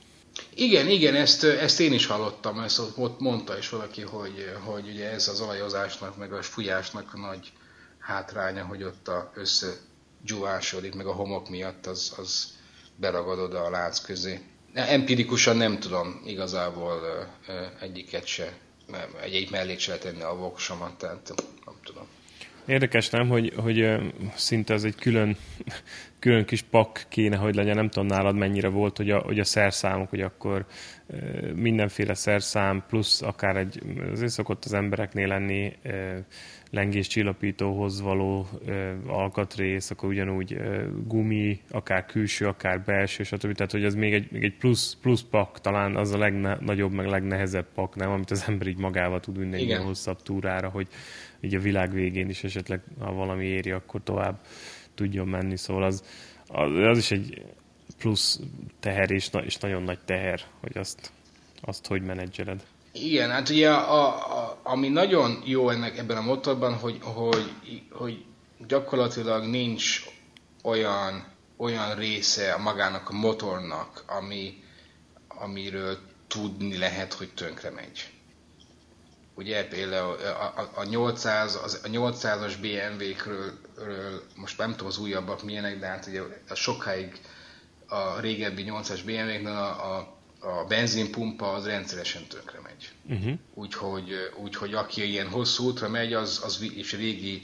[0.54, 5.10] Igen, igen, ezt, ezt én is hallottam, ezt ott mondta is valaki, hogy, hogy ugye
[5.10, 7.52] ez az olajozásnak, meg a fújásnak nagy
[7.98, 12.56] hátránya, hogy ott a összegyúvásodik, meg a homok miatt az, az
[12.96, 14.40] beragadod a lánc közé.
[14.72, 17.00] Empirikusan nem tudom igazából
[17.80, 18.58] egyiket se,
[19.22, 21.34] egy-egy mellé se tenni a voksomat, tehát.
[22.68, 23.96] Érdekes nem, hogy, hogy
[24.34, 25.36] szinte ez egy külön,
[26.18, 27.74] külön kis pak kéne, hogy legyen.
[27.74, 30.66] Nem tudom nálad mennyire volt, hogy a, hogy a szerszámok, hogy akkor
[31.54, 35.72] mindenféle szerszám, plusz akár egy, azért szokott az embereknél lenni
[36.70, 38.48] lengés csillapítóhoz való
[39.06, 40.60] alkatrész, akkor ugyanúgy
[41.06, 43.52] gumi, akár külső, akár belső, stb.
[43.52, 47.06] Tehát, hogy ez még egy, még egy plusz, plusz pak, talán az a legnagyobb, meg
[47.06, 50.88] legnehezebb pak, nem, amit az ember így magával tud vinni egy hosszabb túrára, hogy
[51.40, 54.40] így a világ végén is esetleg, ha valami éri, akkor tovább
[54.94, 55.56] tudjon menni.
[55.56, 56.04] Szóval az,
[56.46, 57.42] az, az is egy
[57.98, 58.40] plusz
[58.80, 61.12] teher, és, és nagyon nagy teher, hogy azt,
[61.60, 62.66] azt hogy menedzseled.
[62.92, 64.06] Igen, hát ugye a,
[64.38, 67.52] a, ami nagyon jó ennek ebben a motorban, hogy, hogy,
[67.90, 68.24] hogy
[68.66, 70.04] gyakorlatilag nincs
[70.62, 71.24] olyan,
[71.56, 74.62] olyan része magának a motornak, ami,
[75.28, 78.10] amiről tudni lehet, hogy tönkre megy.
[79.38, 83.52] Ugye például a, a, a 800, az, a 800-as BMW-kről
[84.34, 87.20] most nem tudom az újabbak milyenek, de hát ugye a sokáig
[87.86, 92.90] a régebbi 8-as BMW-knél a, a a benzinpumpa az rendszeresen tönkre megy.
[93.18, 93.38] Uh-huh.
[93.54, 94.10] Úgyhogy,
[94.42, 97.42] úgyhogy aki ilyen hosszú útra megy, az, az és régi,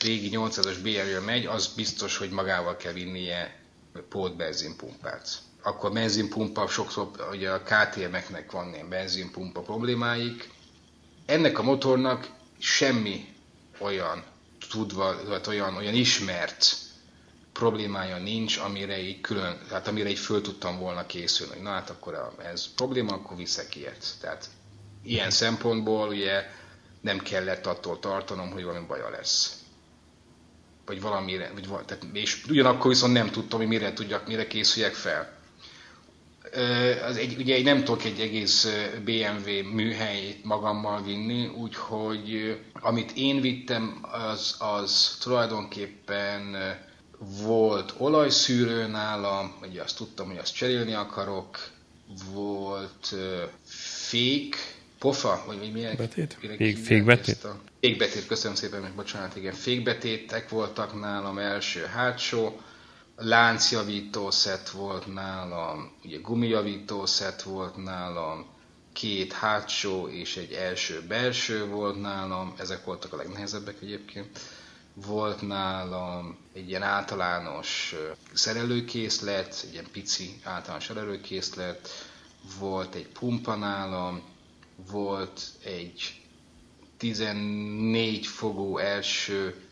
[0.00, 3.60] régi 800-as BMW megy, az biztos, hogy magával kell vinnie
[4.08, 5.28] pót benzinpumpát.
[5.62, 10.54] Akkor benzinpumpa, sokszor ugye a KTM-eknek van ilyen benzinpumpa problémáik.
[11.26, 13.34] Ennek a motornak semmi
[13.78, 14.24] olyan
[14.70, 16.76] tudva, vagy olyan, olyan ismert
[17.52, 21.90] problémája nincs, amire így külön, tehát amire így föl tudtam volna készülni, hogy na hát
[21.90, 24.06] akkor ez probléma, akkor viszek ilyet.
[24.20, 24.48] Tehát
[25.02, 26.50] ilyen szempontból ugye
[27.00, 29.60] nem kellett attól tartanom, hogy valami baja lesz.
[30.86, 35.35] Vagy valamire, vagy, tehát, és ugyanakkor viszont nem tudtam, hogy mire tudjak, mire készüljek fel.
[37.06, 38.68] Az egy, ugye nem tudok egy egész
[39.04, 43.98] BMW műhelyt magammal vinni, úgyhogy amit én vittem,
[44.30, 46.56] az, az tulajdonképpen
[47.42, 51.70] volt olajszűrő nálam, ugye azt tudtam, hogy azt cserélni akarok,
[52.32, 53.14] volt
[54.08, 54.56] fék,
[54.98, 55.96] pofa, vagy milyen?
[55.96, 56.36] Betét?
[56.56, 57.46] Fék, fékbetét?
[57.80, 62.60] Fékbetét, köszönöm szépen, meg bocsánat, igen, fékbetétek voltak nálam első, hátsó,
[63.16, 68.46] láncjavító szett volt nálam, ugye gumijavító szett volt nálam,
[68.92, 74.38] két hátsó és egy első belső volt nálam, ezek voltak a legnehezebbek egyébként.
[74.94, 77.94] Volt nálam egy ilyen általános
[78.32, 81.88] szerelőkészlet, egy ilyen pici általános szerelőkészlet,
[82.58, 84.22] volt egy pumpa nálam,
[84.90, 86.20] volt egy
[86.96, 89.65] 14 fogó első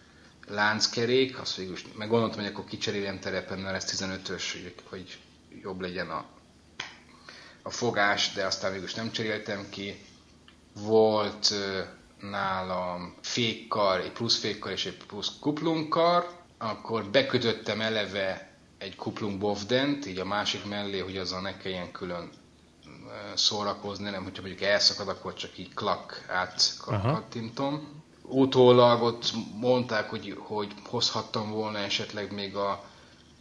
[0.49, 5.18] lánckerék, azt végül meg gondoltam, hogy akkor kicseréljem terepen, mert ez 15-ös, hogy, hogy
[5.62, 6.24] jobb legyen a,
[7.62, 9.97] a fogás, de aztán végül nem cseréltem ki.
[10.74, 11.55] Volt
[12.20, 20.07] nálam fékkar, egy plusz fékkar és egy plusz kuplungkar, akkor bekötöttem eleve egy kuplung bovdent,
[20.07, 22.30] így a másik mellé, hogy azzal ne kelljen külön
[23.34, 27.93] szórakozni, nem, hogyha mondjuk elszakad, akkor csak így klak átkattintom.
[28.28, 32.84] Utólag ott mondták, hogy, hogy hozhattam volna esetleg még a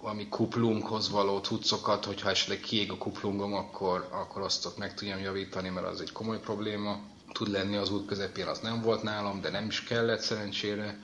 [0.02, 5.20] valami kuplunghoz való cuccokat, hogyha esetleg kiég a kuplungom, akkor, akkor azt ott meg tudjam
[5.20, 7.00] javítani, mert az egy komoly probléma
[7.32, 10.98] tud lenni az út közepén, az nem volt nálam, de nem is kellett szerencsére.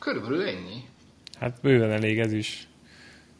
[0.00, 0.84] Körülbelül ennyi.
[1.38, 2.68] Hát bőven elég ez is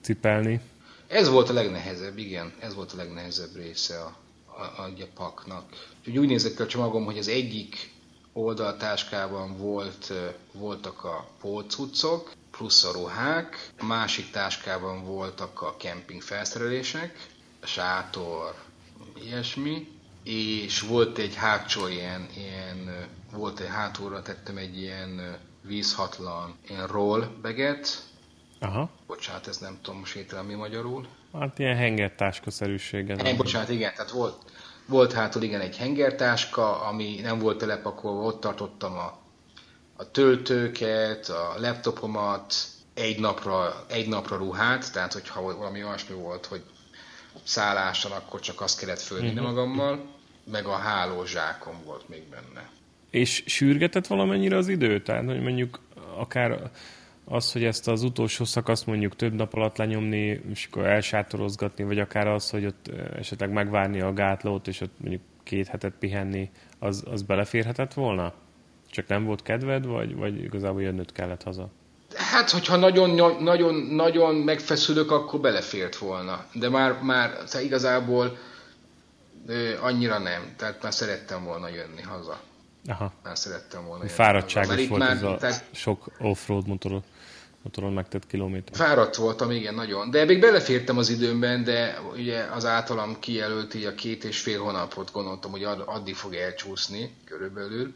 [0.01, 0.61] cipelni.
[1.07, 4.17] Ez volt a legnehezebb, igen, ez volt a legnehezebb része a,
[4.47, 5.65] a, a, a paknak.
[6.07, 7.95] Úgy, úgy nézett ki a csomagom, hogy az egyik
[8.37, 10.13] oldaltáskában volt,
[10.53, 17.27] voltak a polcucok, plusz a ruhák, a másik táskában voltak a kemping felszerelések,
[17.63, 18.55] sátor,
[19.25, 19.89] ilyesmi,
[20.25, 27.27] és volt egy hátsó ilyen, ilyen volt egy hátulra tettem egy ilyen vízhatlan ilyen roll
[27.43, 28.05] beget.
[28.61, 28.91] Aha.
[29.07, 31.07] Bocsánat, ez nem tudom most mi magyarul.
[31.33, 33.11] Hát ilyen hengertáska-szerűség.
[33.11, 34.53] Ez bocsánat, igen, tehát volt,
[34.87, 39.19] volt hátul igen egy hengertáska, ami nem volt telepakolva, ott tartottam a,
[39.97, 42.55] a töltőket, a laptopomat,
[42.95, 46.63] egy napra, egy napra ruhát, tehát hogyha valami olyasmi volt, hogy
[47.45, 49.47] szálláson, akkor csak azt kellett fölvinni uh-huh.
[49.47, 50.05] magammal
[50.51, 52.71] meg a hálózsákom volt még benne.
[53.11, 55.03] És sürgetett valamennyire az idő?
[55.03, 55.81] Tehát, hogy mondjuk
[56.17, 56.71] akár
[57.29, 61.99] az, hogy ezt az utolsó szakaszt mondjuk több nap alatt lenyomni, és akkor elsátorozgatni, vagy
[61.99, 67.05] akár az, hogy ott esetleg megvárni a gátlót, és ott mondjuk két hetet pihenni, az,
[67.11, 68.33] az beleférhetett volna?
[68.91, 71.69] Csak nem volt kedved, vagy, vagy igazából jönnöd kellett haza?
[72.15, 76.47] Hát, hogyha nagyon, nagyon, nagyon megfeszülök, akkor belefért volna.
[76.53, 78.39] De már, már szóval igazából
[79.81, 82.41] annyira nem, tehát már szerettem volna jönni haza.
[82.87, 83.13] Aha.
[83.23, 84.09] Már szerettem volna.
[84.09, 85.65] Fáradtságos volt már, ez a tehát...
[85.71, 87.03] sok offroad motorod
[87.67, 88.77] motoron megtett kilométer.
[88.77, 90.11] Fáradt voltam, igen, nagyon.
[90.11, 94.61] De még belefértem az időmben, de ugye az általam kijelölt így a két és fél
[94.61, 97.95] hónapot gondoltam, hogy addig fog elcsúszni körülbelül.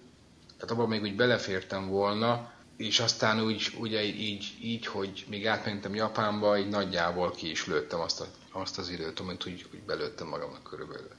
[0.59, 5.95] Tehát abban még úgy belefértem volna, és aztán úgy, ugye így, így, hogy még átmentem
[5.95, 10.27] Japánba, így nagyjából ki is lőttem azt, a, azt az időt, amit úgy, úgy belőttem
[10.27, 11.11] magamnak körülbelül.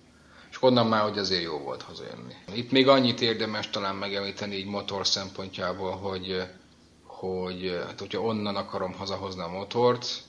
[0.49, 2.34] És onnan már, hogy azért jó volt hazajönni.
[2.53, 6.44] Itt még annyit érdemes talán megemlíteni így motor szempontjából, hogy
[7.22, 10.23] hogy hát, hogyha onnan akarom hazahozni a motort,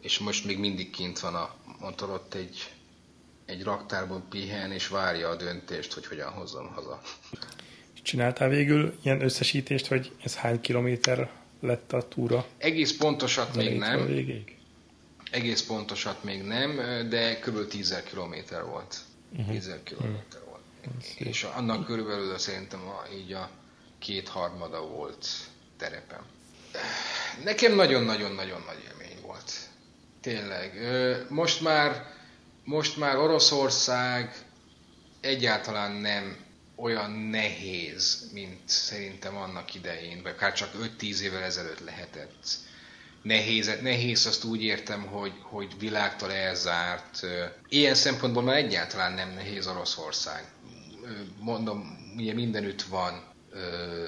[0.00, 2.72] és most még mindig kint van a motor ott egy,
[3.44, 7.00] egy raktárban pihen, és várja a döntést, hogy hogyan hozzam haza.
[8.02, 11.30] Csináltál végül ilyen összesítést, hogy ez hány kilométer
[11.60, 12.46] lett a túra?
[12.58, 14.06] Egész pontosat még nem.
[14.06, 14.56] Végig?
[15.30, 16.76] Egész pontosat még nem,
[17.08, 17.68] de kb.
[17.68, 18.98] 10 kilométer volt.
[19.32, 19.50] Uh-huh.
[19.50, 20.48] 10 kilométer uh-huh.
[20.48, 21.04] volt.
[21.16, 23.50] És annak körülbelül szerintem a, így a
[23.98, 25.26] kétharmada volt
[25.78, 26.20] terepen.
[27.44, 29.52] Nekem nagyon-nagyon-nagyon nagy élmény volt.
[30.20, 30.72] Tényleg.
[31.28, 32.14] Most már,
[32.64, 34.36] most már Oroszország
[35.20, 36.36] egyáltalán nem
[36.76, 40.70] olyan nehéz, mint szerintem annak idején, vagy akár csak
[41.00, 42.44] 5-10 évvel ezelőtt lehetett.
[43.22, 47.26] Nehéz, nehéz azt úgy értem, hogy, hogy világtól elzárt.
[47.68, 50.44] Ilyen szempontból már egyáltalán nem nehéz Oroszország.
[51.38, 53.24] Mondom, ugye mindenütt van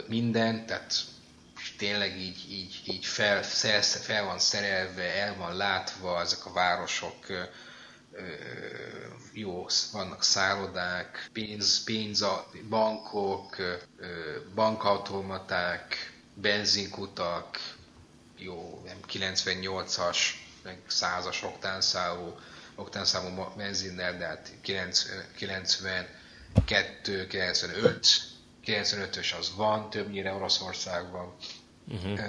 [0.09, 0.95] minden, tehát
[1.79, 7.27] tényleg így, így, így fel, fel, fel van szerelve, el van látva, ezek a városok
[9.33, 12.25] jó, vannak szállodák, pénz, pénz
[12.69, 13.57] bankok,
[14.55, 17.77] bankautomaták, benzinkutak,
[18.37, 20.19] jó, nem 98-as,
[20.63, 22.35] meg 100-as oktánszámú,
[22.75, 28.07] oktánszámú benzinnel, de hát 92, 95,
[28.65, 31.35] 95-ös az van, többnyire Oroszországban.
[31.91, 32.21] Uh-huh.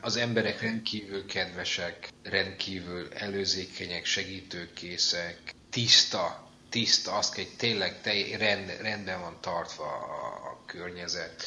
[0.00, 5.38] Az emberek rendkívül kedvesek, rendkívül előzékenyek, segítőkészek,
[5.70, 11.42] tiszta, tiszta, azt kell, hogy tényleg te, rend, rendben van tartva a, a környezet,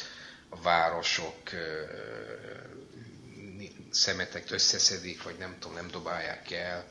[0.48, 1.50] a városok,
[3.90, 6.86] szemetek összeszedik, vagy nem tudom, nem dobálják el.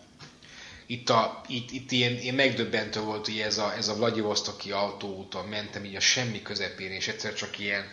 [0.85, 5.47] Itt, a, itt, itt ilyen, ilyen megdöbbentő volt, hogy ez a, ez a Vladivostoki autóúton
[5.47, 7.91] mentem így a semmi közepén, és egyszer csak ilyen,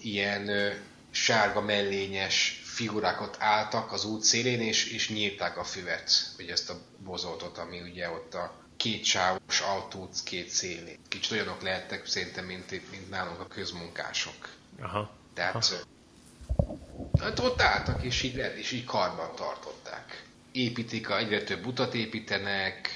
[0.00, 0.50] ilyen
[1.16, 6.80] sárga mellényes figurákat álltak az út szélén, és, és nyírták a füvet, vagy ezt a
[6.98, 10.98] bozoltot, ami ugye ott a két sávos autót két szélén.
[11.08, 14.48] Kicsit olyanok lehettek szerintem, mint, mint nálunk a közmunkások.
[14.80, 15.10] Aha.
[15.34, 15.64] Tehát Aha.
[17.20, 20.24] Hát ott álltak, és így, és így karban tartották.
[20.52, 22.90] Építik, egyre több utat építenek,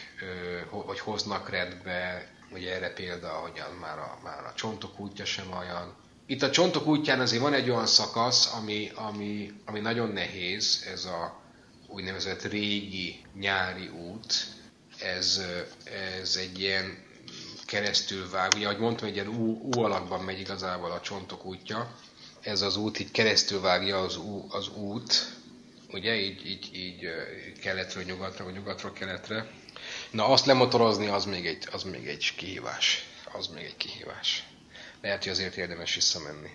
[0.70, 5.94] vagy hoznak rendbe, ugye erre példa, hogy már a, már a csontok útja sem olyan,
[6.30, 11.04] itt a csontok útján azért van egy olyan szakasz, ami, ami, ami nagyon nehéz, ez
[11.04, 11.40] a
[11.86, 14.34] úgynevezett régi nyári út.
[14.98, 15.40] Ez,
[16.20, 17.04] ez egy ilyen
[17.66, 21.94] keresztül vág, ugye ahogy mondtam, egy ilyen U, U alakban megy igazából a csontok útja.
[22.40, 25.32] Ez az út így keresztül vágja az, U, az út,
[25.92, 27.12] ugye, így, így, így
[27.60, 29.50] keletről nyugatra, vagy nyugatról keletre.
[30.10, 33.04] Na, azt lemotorozni, az még egy, az még egy kihívás.
[33.32, 34.49] Az még egy kihívás
[35.02, 36.50] lehet, hogy azért érdemes visszamenni.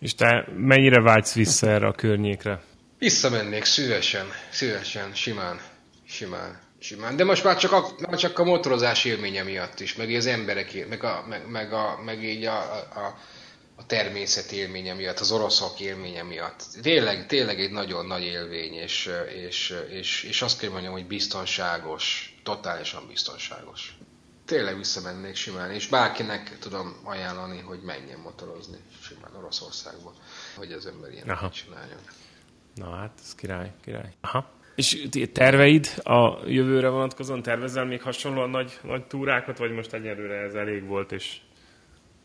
[0.00, 2.62] És te mennyire vágysz vissza erre a környékre?
[2.98, 5.60] Visszamennék szívesen, szívesen, simán,
[6.06, 7.16] simán, simán.
[7.16, 10.88] De most már csak a, már csak a motorozás élménye miatt is, meg az emberek,
[10.88, 12.58] meg, a, meg, meg, a, meg így a,
[12.94, 13.18] a,
[13.76, 16.62] a természet élménye miatt, az oroszok élménye miatt.
[16.82, 19.10] Tényleg, tényleg egy nagyon nagy élmény, és,
[19.46, 23.94] és, és, és azt kell mondjam, hogy biztonságos, totálisan biztonságos
[24.50, 30.12] tényleg visszamennék simán, és bárkinek tudom ajánlani, hogy menjen motorozni simán Oroszországba,
[30.56, 31.50] hogy az ember ilyen Aha.
[31.50, 31.98] csináljon.
[32.74, 34.12] Na hát, ez király, király.
[34.20, 34.50] Aha.
[34.74, 40.54] És terveid a jövőre vonatkozóan tervezel még hasonlóan nagy, nagy túrákat, vagy most egyelőre ez
[40.54, 41.36] elég volt, és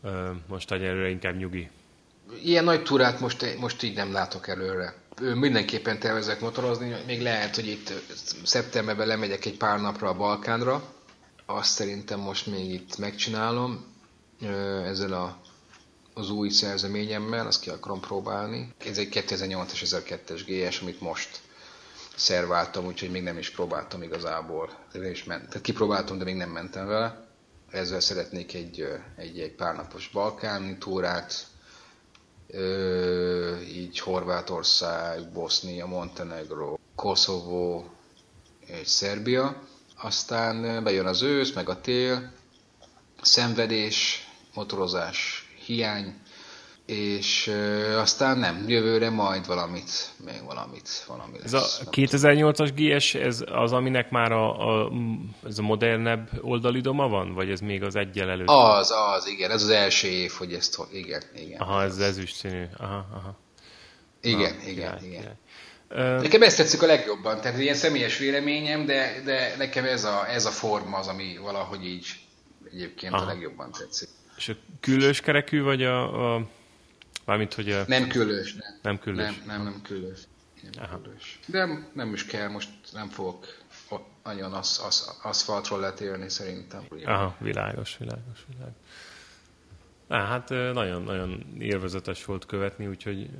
[0.02, 1.70] ö, most egyelőre inkább nyugi?
[2.42, 4.94] Ilyen nagy túrát most, most így nem látok előre.
[5.34, 7.92] Mindenképpen tervezek motorozni, még lehet, hogy itt
[8.44, 10.94] szeptemberben lemegyek egy pár napra a Balkánra,
[11.46, 13.84] azt szerintem most még itt megcsinálom
[14.84, 15.40] ezzel a,
[16.14, 18.74] az új szerzeményemmel, azt ki akarom próbálni.
[18.78, 21.40] Ez egy 2008-as 1002-es GS, amit most
[22.16, 24.70] szerváltam, úgyhogy még nem is próbáltam igazából.
[24.92, 27.26] Nem is ment, tehát kipróbáltam, de még nem mentem vele.
[27.70, 31.46] Ezzel szeretnék egy, egy, egy párnapos balkáni túrát,
[33.74, 37.90] így Horvátország, Bosznia, Montenegro, Koszovó
[38.66, 39.62] és Szerbia
[40.06, 42.32] aztán bejön az ősz, meg a tél,
[43.22, 46.14] szenvedés, motorozás hiány,
[46.86, 47.52] és
[47.96, 49.90] aztán nem, jövőre majd valamit,
[50.24, 51.52] még valamit, valami lesz.
[51.52, 54.92] Ez a 2008-as GS, ez az, aminek már a, a,
[55.44, 58.48] ez a modernebb oldalidoma van, vagy ez még az egyel előtt?
[58.48, 61.60] Az, az, igen, ez az első év, hogy ezt, igen, igen.
[61.60, 63.38] Aha, ez ezüst színű, aha, aha.
[64.20, 65.20] Igen, Na, igen, király, igen.
[65.20, 65.36] Király.
[65.88, 70.44] Nekem ezt tetszik a legjobban, tehát ilyen személyes véleményem, de, de nekem ez a, ez
[70.46, 72.06] a forma az, ami valahogy így
[72.72, 73.22] egyébként Aha.
[73.22, 74.08] a legjobban tetszik.
[74.36, 76.46] És a küllős kerekű, vagy a, a
[77.26, 77.84] Mármint, hogy a...
[77.86, 78.78] Nem küllős, nem.
[78.82, 79.24] Nem küllős.
[79.24, 80.20] Nem, nem, nem küllős.
[80.72, 81.00] Nem Aha.
[81.46, 83.46] De nem is kell, most nem fogok
[84.24, 86.86] nagyon az, az, aszfaltról letélni szerintem.
[87.04, 88.74] Aha, világos, világos, világos.
[90.08, 93.30] Á, hát nagyon-nagyon élvezetes volt követni, úgyhogy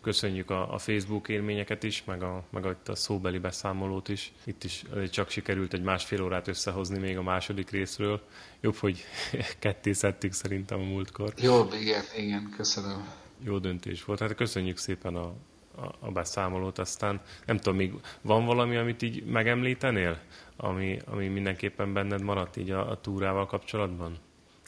[0.00, 4.32] köszönjük a, a Facebook élményeket is, meg a, meg a, a szóbeli beszámolót is.
[4.44, 8.20] Itt is csak sikerült egy másfél órát összehozni még a második részről.
[8.60, 9.04] Jobb, hogy
[9.58, 11.32] ketté szedtük szerintem a múltkor.
[11.36, 13.08] Jobb, igen, igen, köszönöm.
[13.44, 14.18] Jó döntés volt.
[14.18, 15.34] Hát köszönjük szépen a,
[15.76, 16.78] a, a beszámolót.
[16.78, 20.18] Aztán nem tudom, még van valami, amit így megemlítenél,
[20.56, 24.16] ami, ami mindenképpen benned maradt így a, a túrával kapcsolatban?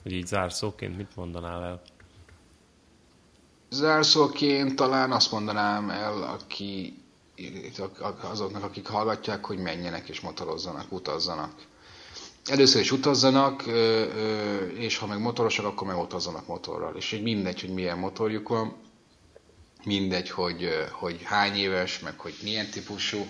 [0.02, 1.82] Hogy így zárszóként mit mondanál el?
[3.72, 6.98] Zárszóként talán azt mondanám el, aki,
[8.20, 11.52] azoknak, akik hallgatják, hogy menjenek és motorozzanak, utazzanak.
[12.44, 13.64] Először is utazzanak,
[14.74, 16.96] és ha meg motorosak, akkor meg utazzanak motorral.
[16.96, 18.76] És így mindegy, hogy milyen motorjuk van,
[19.84, 23.26] mindegy, hogy, hogy hány éves, meg hogy milyen típusú,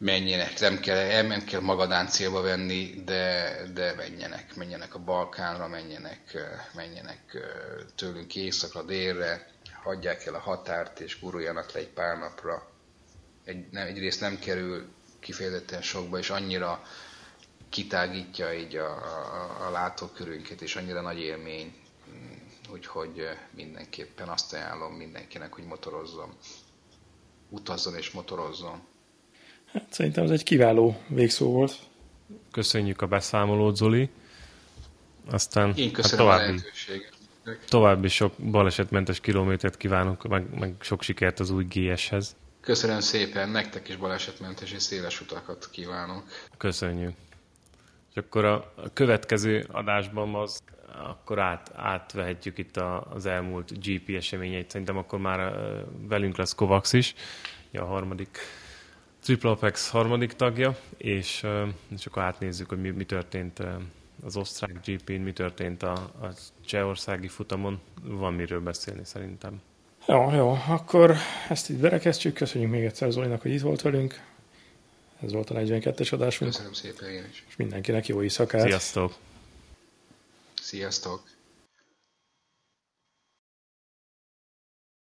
[0.00, 6.36] menjenek, nem kell, nem kell magadán célba venni, de, de menjenek, menjenek a Balkánra, menjenek,
[6.74, 7.36] menjenek
[7.94, 9.50] tőlünk északra, délre,
[9.82, 12.70] hagyják el a határt, és guruljanak le egy pár napra.
[13.44, 16.82] Egy, nem, egyrészt nem kerül kifejezetten sokba, és annyira
[17.68, 21.74] kitágítja így a, a, a látókörünket, és annyira nagy élmény,
[22.72, 26.36] úgyhogy mindenképpen azt ajánlom mindenkinek, hogy motorozzon,
[27.48, 28.88] utazzon és motorozzon.
[29.72, 31.78] Hát szerintem ez egy kiváló végszó volt.
[32.50, 34.10] Köszönjük a beszámolót, Zoli.
[35.30, 36.60] Aztán Én hát köszönöm hát további,
[37.44, 42.36] a További sok balesetmentes kilométert kívánunk, meg, meg sok sikert az új GS-hez.
[42.60, 46.24] Köszönöm szépen, nektek is balesetmentes és széles utakat kívánok.
[46.56, 47.12] Köszönjük.
[48.10, 54.70] És akkor a következő adásban az akkor át, átvehetjük itt a, az elmúlt GP eseményeit.
[54.70, 55.54] Szerintem akkor már
[56.08, 57.14] velünk lesz Kovacs is,
[57.72, 58.38] a harmadik
[59.22, 61.46] Triple Apex harmadik tagja, és,
[61.96, 63.62] és akkor átnézzük, hogy mi, mi történt
[64.24, 66.34] az osztrák GP-n, mi történt a, a
[66.66, 67.80] csehországi futamon.
[68.02, 69.60] Van miről beszélni szerintem.
[70.06, 71.16] Jó, jó, akkor
[71.48, 72.34] ezt itt berekeztjük.
[72.34, 74.20] Köszönjük még egyszer Zolinak, hogy itt volt velünk.
[75.22, 76.50] Ez volt a 42-es adásunk.
[76.50, 77.44] Köszönöm szépen én is.
[77.48, 78.62] És mindenkinek jó éjszakát.
[78.62, 79.14] Sziasztok!
[80.62, 81.22] Sziasztok!